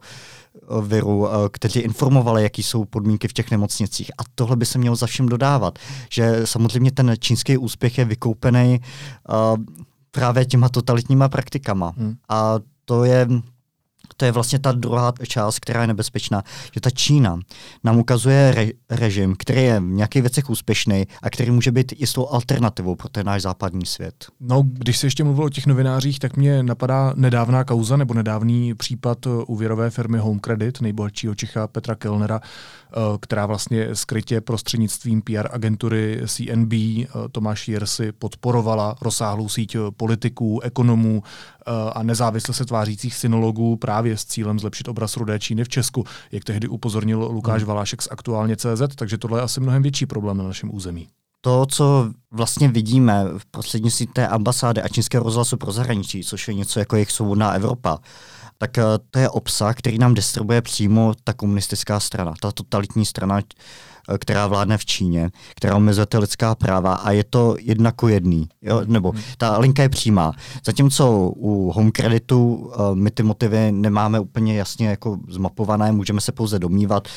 uh, 0.70 0.84
viru, 0.84 1.18
uh, 1.18 1.28
kteří 1.50 1.80
informovali, 1.80 2.42
jaký 2.42 2.62
jsou 2.62 2.84
podmínky 2.84 3.28
v 3.28 3.32
těch 3.32 3.50
nemocnicích. 3.50 4.10
A 4.18 4.22
tohle 4.34 4.56
by 4.56 4.66
se 4.66 4.78
mělo 4.78 4.96
za 4.96 5.06
všem 5.06 5.28
dodávat, 5.28 5.78
že 6.12 6.40
samozřejmě 6.44 6.90
ten 6.90 7.14
čínský 7.18 7.58
úspěch 7.58 7.98
je 7.98 8.04
vykoupený 8.04 8.80
uh, 8.80 9.64
právě 10.10 10.44
těma 10.44 10.68
totalitníma 10.68 11.28
praktikama. 11.28 11.92
Hmm. 11.96 12.14
A 12.28 12.54
to 12.84 13.04
je 13.04 13.26
to 14.18 14.24
je 14.24 14.32
vlastně 14.32 14.58
ta 14.58 14.72
druhá 14.72 15.12
část, 15.28 15.58
která 15.58 15.80
je 15.80 15.86
nebezpečná, 15.86 16.42
že 16.74 16.80
ta 16.80 16.90
Čína 16.90 17.38
nám 17.84 17.98
ukazuje 17.98 18.52
re, 18.54 18.66
režim, 18.90 19.34
který 19.38 19.62
je 19.62 19.80
v 19.80 19.82
nějakých 19.82 20.22
věcech 20.22 20.50
úspěšný 20.50 21.06
a 21.22 21.30
který 21.30 21.50
může 21.50 21.72
být 21.72 21.92
jistou 22.00 22.28
alternativou 22.28 22.94
pro 22.94 23.08
ten 23.08 23.26
náš 23.26 23.42
západní 23.42 23.86
svět. 23.86 24.26
No, 24.40 24.62
když 24.66 24.98
se 24.98 25.06
ještě 25.06 25.24
mluvil 25.24 25.44
o 25.44 25.48
těch 25.48 25.66
novinářích, 25.66 26.18
tak 26.18 26.36
mě 26.36 26.62
napadá 26.62 27.12
nedávná 27.16 27.64
kauza 27.64 27.96
nebo 27.96 28.14
nedávný 28.14 28.74
případ 28.74 29.26
úvěrové 29.46 29.90
firmy 29.90 30.18
Home 30.18 30.40
Credit, 30.40 30.80
nejbohatšího 30.80 31.34
Čecha 31.34 31.66
Petra 31.66 31.94
Kellnera, 31.94 32.40
eh, 32.42 32.87
která 33.20 33.46
vlastně 33.46 33.94
skrytě 33.94 34.40
prostřednictvím 34.40 35.22
PR 35.22 35.48
agentury 35.50 36.22
CNB 36.26 36.72
eh, 36.72 37.06
Tomáš 37.32 37.68
Jersy 37.68 38.12
podporovala 38.12 38.96
rozsáhlou 39.00 39.48
síť 39.48 39.76
politiků, 39.96 40.60
ekonomů 40.60 41.22
eh, 41.22 41.72
a 41.92 42.02
nezávisle 42.02 42.54
se 42.54 42.64
tvářících 42.64 43.14
synologů 43.14 43.76
právě 43.76 44.16
s 44.16 44.24
cílem 44.24 44.58
zlepšit 44.58 44.88
obraz 44.88 45.16
rudé 45.16 45.38
Číny 45.38 45.64
v 45.64 45.68
Česku, 45.68 46.04
jak 46.32 46.44
tehdy 46.44 46.68
upozornil 46.68 47.28
Lukáš 47.32 47.62
hmm. 47.62 47.68
Valášek 47.68 48.02
z 48.02 48.08
aktuálně 48.10 48.56
CZ, 48.56 48.82
takže 48.96 49.18
tohle 49.18 49.38
je 49.38 49.42
asi 49.42 49.60
mnohem 49.60 49.82
větší 49.82 50.06
problém 50.06 50.36
na 50.36 50.44
našem 50.44 50.74
území. 50.74 51.08
To, 51.40 51.66
co 51.66 52.10
vlastně 52.30 52.68
vidíme 52.68 53.24
v 53.38 53.46
prostřednictvím 53.46 54.08
té 54.12 54.28
ambasády 54.28 54.82
a 54.82 54.88
čínského 54.88 55.24
rozhlasu 55.24 55.56
pro 55.56 55.72
zahraničí, 55.72 56.24
což 56.24 56.48
je 56.48 56.54
něco 56.54 56.78
jako 56.78 56.96
jejich 56.96 57.12
svobodná 57.12 57.52
Evropa, 57.52 57.98
tak 58.58 58.78
eh, 58.78 58.82
to 59.10 59.18
je 59.18 59.28
obsah, 59.28 59.76
který 59.76 59.98
nám 59.98 60.14
distribuje 60.14 60.62
přímo 60.62 61.14
ta 61.24 61.32
komunistická 61.32 62.00
strana, 62.00 62.34
ta 62.40 62.52
totalitní 62.52 63.06
strana 63.06 63.40
Eh, 64.08 64.18
která 64.18 64.46
vládne 64.46 64.78
v 64.78 64.84
Číně, 64.84 65.30
která 65.56 65.76
omezuje 65.76 66.06
lidská 66.18 66.54
práva 66.54 66.94
a 66.94 67.10
je 67.10 67.24
to 67.24 67.56
jednako 67.60 68.08
jedný, 68.08 68.48
jo? 68.62 68.82
nebo 68.86 69.10
hmm. 69.10 69.22
ta 69.38 69.58
linka 69.58 69.82
je 69.82 69.88
přímá. 69.88 70.32
Zatímco 70.64 71.32
u 71.36 71.72
home 71.74 71.92
creditu 71.92 72.54
uh, 72.54 72.94
my 72.94 73.10
ty 73.10 73.22
motivy 73.22 73.72
nemáme 73.72 74.20
úplně 74.20 74.56
jasně 74.56 74.88
jako 74.88 75.18
zmapované, 75.28 75.92
můžeme 75.92 76.20
se 76.20 76.32
pouze 76.32 76.58
domývat. 76.58 77.08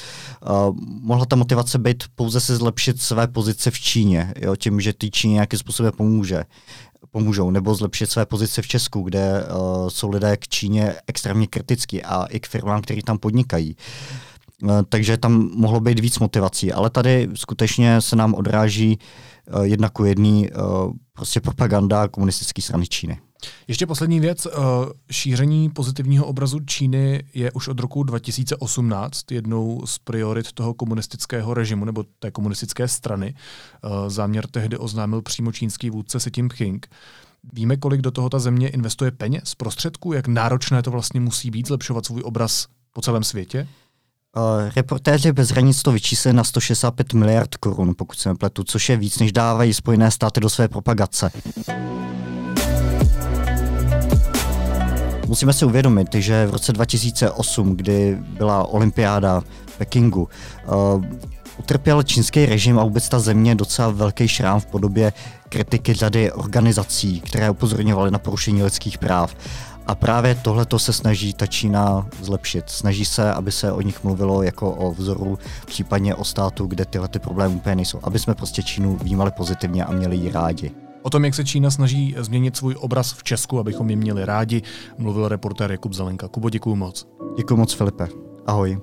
Uh, 0.50 0.76
mohla 1.02 1.26
ta 1.26 1.36
motivace 1.36 1.78
být 1.78 2.04
pouze 2.16 2.40
se 2.40 2.56
zlepšit 2.56 3.02
své 3.02 3.28
pozice 3.28 3.72
v 3.72 3.80
Číně, 3.80 4.34
jo? 4.40 4.56
tím, 4.56 4.82
že 4.82 4.94
ty 4.94 5.12
Číně 5.12 5.34
nějakým 5.34 5.60
způsobem 5.60 5.92
pomůže 5.98 6.44
pomůžou, 7.12 7.52
nebo 7.52 7.76
zlepšit 7.76 8.10
své 8.10 8.26
pozice 8.26 8.62
v 8.62 8.68
Česku, 8.68 9.02
kde 9.02 9.44
uh, 9.44 9.90
jsou 9.90 10.10
lidé 10.10 10.38
k 10.38 10.48
Číně 10.48 10.96
extrémně 11.08 11.48
kritický 11.48 12.04
a 12.04 12.26
i 12.26 12.40
k 12.40 12.48
firmám, 12.48 12.82
které 12.82 13.02
tam 13.06 13.18
podnikají. 13.18 13.76
Uh, 14.64 14.72
takže 14.90 15.18
tam 15.18 15.50
mohlo 15.56 15.80
být 15.80 16.00
víc 16.00 16.20
motivací, 16.20 16.74
ale 16.74 16.90
tady 16.90 17.30
skutečně 17.36 18.02
se 18.02 18.16
nám 18.16 18.34
odráží 18.34 19.00
uh, 19.56 19.62
jedna 19.62 19.90
ku 19.90 20.06
jedný 20.06 20.50
uh, 20.52 20.92
prostě 21.14 21.42
propaganda 21.42 22.08
komunistické 22.08 22.62
strany 22.62 22.88
Číny. 22.88 23.20
Ještě 23.68 23.86
poslední 23.88 24.20
věc. 24.20 24.48
Šíření 25.12 25.70
pozitivního 25.70 26.26
obrazu 26.26 26.60
Číny 26.60 27.24
je 27.34 27.52
už 27.52 27.68
od 27.68 27.80
roku 27.80 28.04
2018 28.04 29.32
jednou 29.32 29.86
z 29.86 30.00
priorit 30.00 30.52
toho 30.52 30.74
komunistického 30.74 31.54
režimu 31.54 31.86
nebo 31.86 32.04
té 32.20 32.32
komunistické 32.32 32.88
strany. 32.88 33.36
Záměr 34.08 34.48
tehdy 34.48 34.78
oznámil 34.78 35.22
přímo 35.22 35.52
čínský 35.52 35.90
vůdce 35.90 36.20
Xi 36.20 36.32
Jinping. 36.38 36.88
Víme, 37.54 37.78
kolik 37.78 38.02
do 38.02 38.12
toho 38.12 38.30
ta 38.30 38.40
země 38.40 38.70
investuje 38.70 39.12
peněz, 39.12 39.56
prostředků, 39.56 40.14
jak 40.14 40.28
náročné 40.28 40.84
to 40.84 40.92
vlastně 40.92 41.20
musí 41.20 41.52
být 41.52 41.68
zlepšovat 41.68 42.06
svůj 42.06 42.22
obraz 42.26 42.68
po 42.94 43.02
celém 43.02 43.24
světě? 43.24 43.68
Uh, 44.38 44.72
reportéři 44.76 45.32
bez 45.32 45.50
hranic 45.50 45.82
to 45.82 45.92
vyčíslili 45.92 46.38
na 46.38 46.44
165 46.44 47.14
miliard 47.14 47.56
korun, 47.56 47.94
pokud 47.98 48.20
se 48.20 48.30
nepletu, 48.30 48.64
což 48.64 48.90
je 48.90 48.98
víc, 48.98 49.20
než 49.20 49.32
dávají 49.32 49.74
Spojené 49.74 50.12
státy 50.12 50.40
do 50.40 50.50
své 50.50 50.68
propagace. 50.68 51.32
Musíme 55.32 55.54
si 55.54 55.66
uvědomit, 55.66 56.16
že 56.16 56.48
v 56.48 56.50
roce 56.50 56.74
2008, 56.74 57.76
kdy 57.76 58.18
byla 58.20 58.68
olympiáda 58.68 59.42
v 59.66 59.78
Pekingu, 59.78 60.30
uh, 60.68 61.06
utrpěl 61.60 62.04
čínský 62.04 62.46
režim 62.46 62.80
a 62.80 62.84
vůbec 62.84 63.10
ta 63.10 63.20
země 63.20 63.56
docela 63.56 63.90
velký 63.90 64.28
šrám 64.28 64.60
v 64.60 64.66
podobě 64.66 65.14
kritiky 65.50 65.94
řady 65.94 66.32
organizací, 66.32 67.22
které 67.22 67.50
upozorňovaly 67.50 68.12
na 68.12 68.20
porušení 68.20 68.64
lidských 68.64 68.98
práv. 68.98 69.36
A 69.88 69.96
právě 69.96 70.36
tohleto 70.36 70.80
se 70.80 70.94
snaží 70.94 71.34
ta 71.34 71.46
Čína 71.46 72.08
zlepšit. 72.22 72.64
Snaží 72.68 73.06
se, 73.06 73.34
aby 73.34 73.52
se 73.52 73.72
o 73.72 73.82
nich 73.82 74.04
mluvilo 74.04 74.44
jako 74.44 74.72
o 74.72 74.92
vzoru, 74.92 75.40
případně 75.66 76.16
o 76.16 76.24
státu, 76.24 76.66
kde 76.66 76.86
tyhle 76.86 77.08
ty 77.08 77.20
problémy 77.20 77.56
úplně 77.56 77.76
nejsou. 77.76 78.00
Aby 78.04 78.20
jsme 78.20 78.36
prostě 78.36 78.64
Čínu 78.64 78.98
vnímali 78.98 79.32
pozitivně 79.32 79.86
a 79.86 79.92
měli 79.92 80.16
ji 80.16 80.32
rádi. 80.32 80.72
O 81.02 81.10
tom, 81.10 81.26
jak 81.26 81.36
se 81.36 81.46
Čína 81.46 81.72
snaží 81.72 82.16
změnit 82.20 82.58
svůj 82.58 82.76
obraz 82.80 83.14
v 83.14 83.24
Česku, 83.24 83.60
abychom 83.60 83.90
ji 83.90 83.96
měli 83.96 84.26
rádi, 84.26 84.62
mluvil 84.98 85.28
reportér 85.28 85.72
Jakub 85.72 85.94
Zelenka. 85.94 86.28
Kubo, 86.28 86.50
děkuji 86.50 86.76
moc. 86.76 87.08
Děkuji 87.38 87.58
moc, 87.58 87.74
Filipe. 87.74 88.08
Ahoj. 88.48 88.78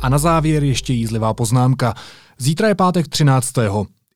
A 0.00 0.08
na 0.08 0.18
závěr 0.18 0.64
ještě 0.64 0.92
jízlivá 0.92 1.34
poznámka. 1.34 1.94
Zítra 2.38 2.68
je 2.68 2.74
pátek 2.74 3.08
13. 3.08 3.52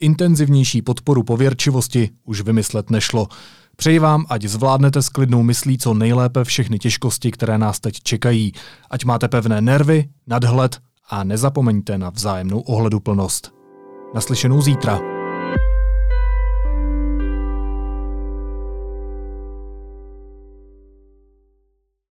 Intenzivnější 0.00 0.82
podporu 0.82 1.22
pověrčivosti 1.22 2.10
už 2.24 2.40
vymyslet 2.40 2.90
nešlo. 2.90 3.28
Přeji 3.76 3.98
vám, 3.98 4.24
ať 4.28 4.44
zvládnete 4.44 5.02
s 5.02 5.08
klidnou 5.08 5.42
myslí 5.42 5.78
co 5.78 5.94
nejlépe 5.94 6.44
všechny 6.44 6.78
těžkosti, 6.78 7.30
které 7.30 7.58
nás 7.58 7.80
teď 7.80 8.02
čekají. 8.02 8.52
Ať 8.90 9.04
máte 9.04 9.28
pevné 9.28 9.60
nervy, 9.60 10.08
nadhled 10.26 10.78
a 11.10 11.24
nezapomeňte 11.24 11.98
na 11.98 12.10
vzájemnou 12.10 12.60
ohleduplnost. 12.60 13.52
Naslyšenou 14.14 14.62
zítra. 14.62 15.11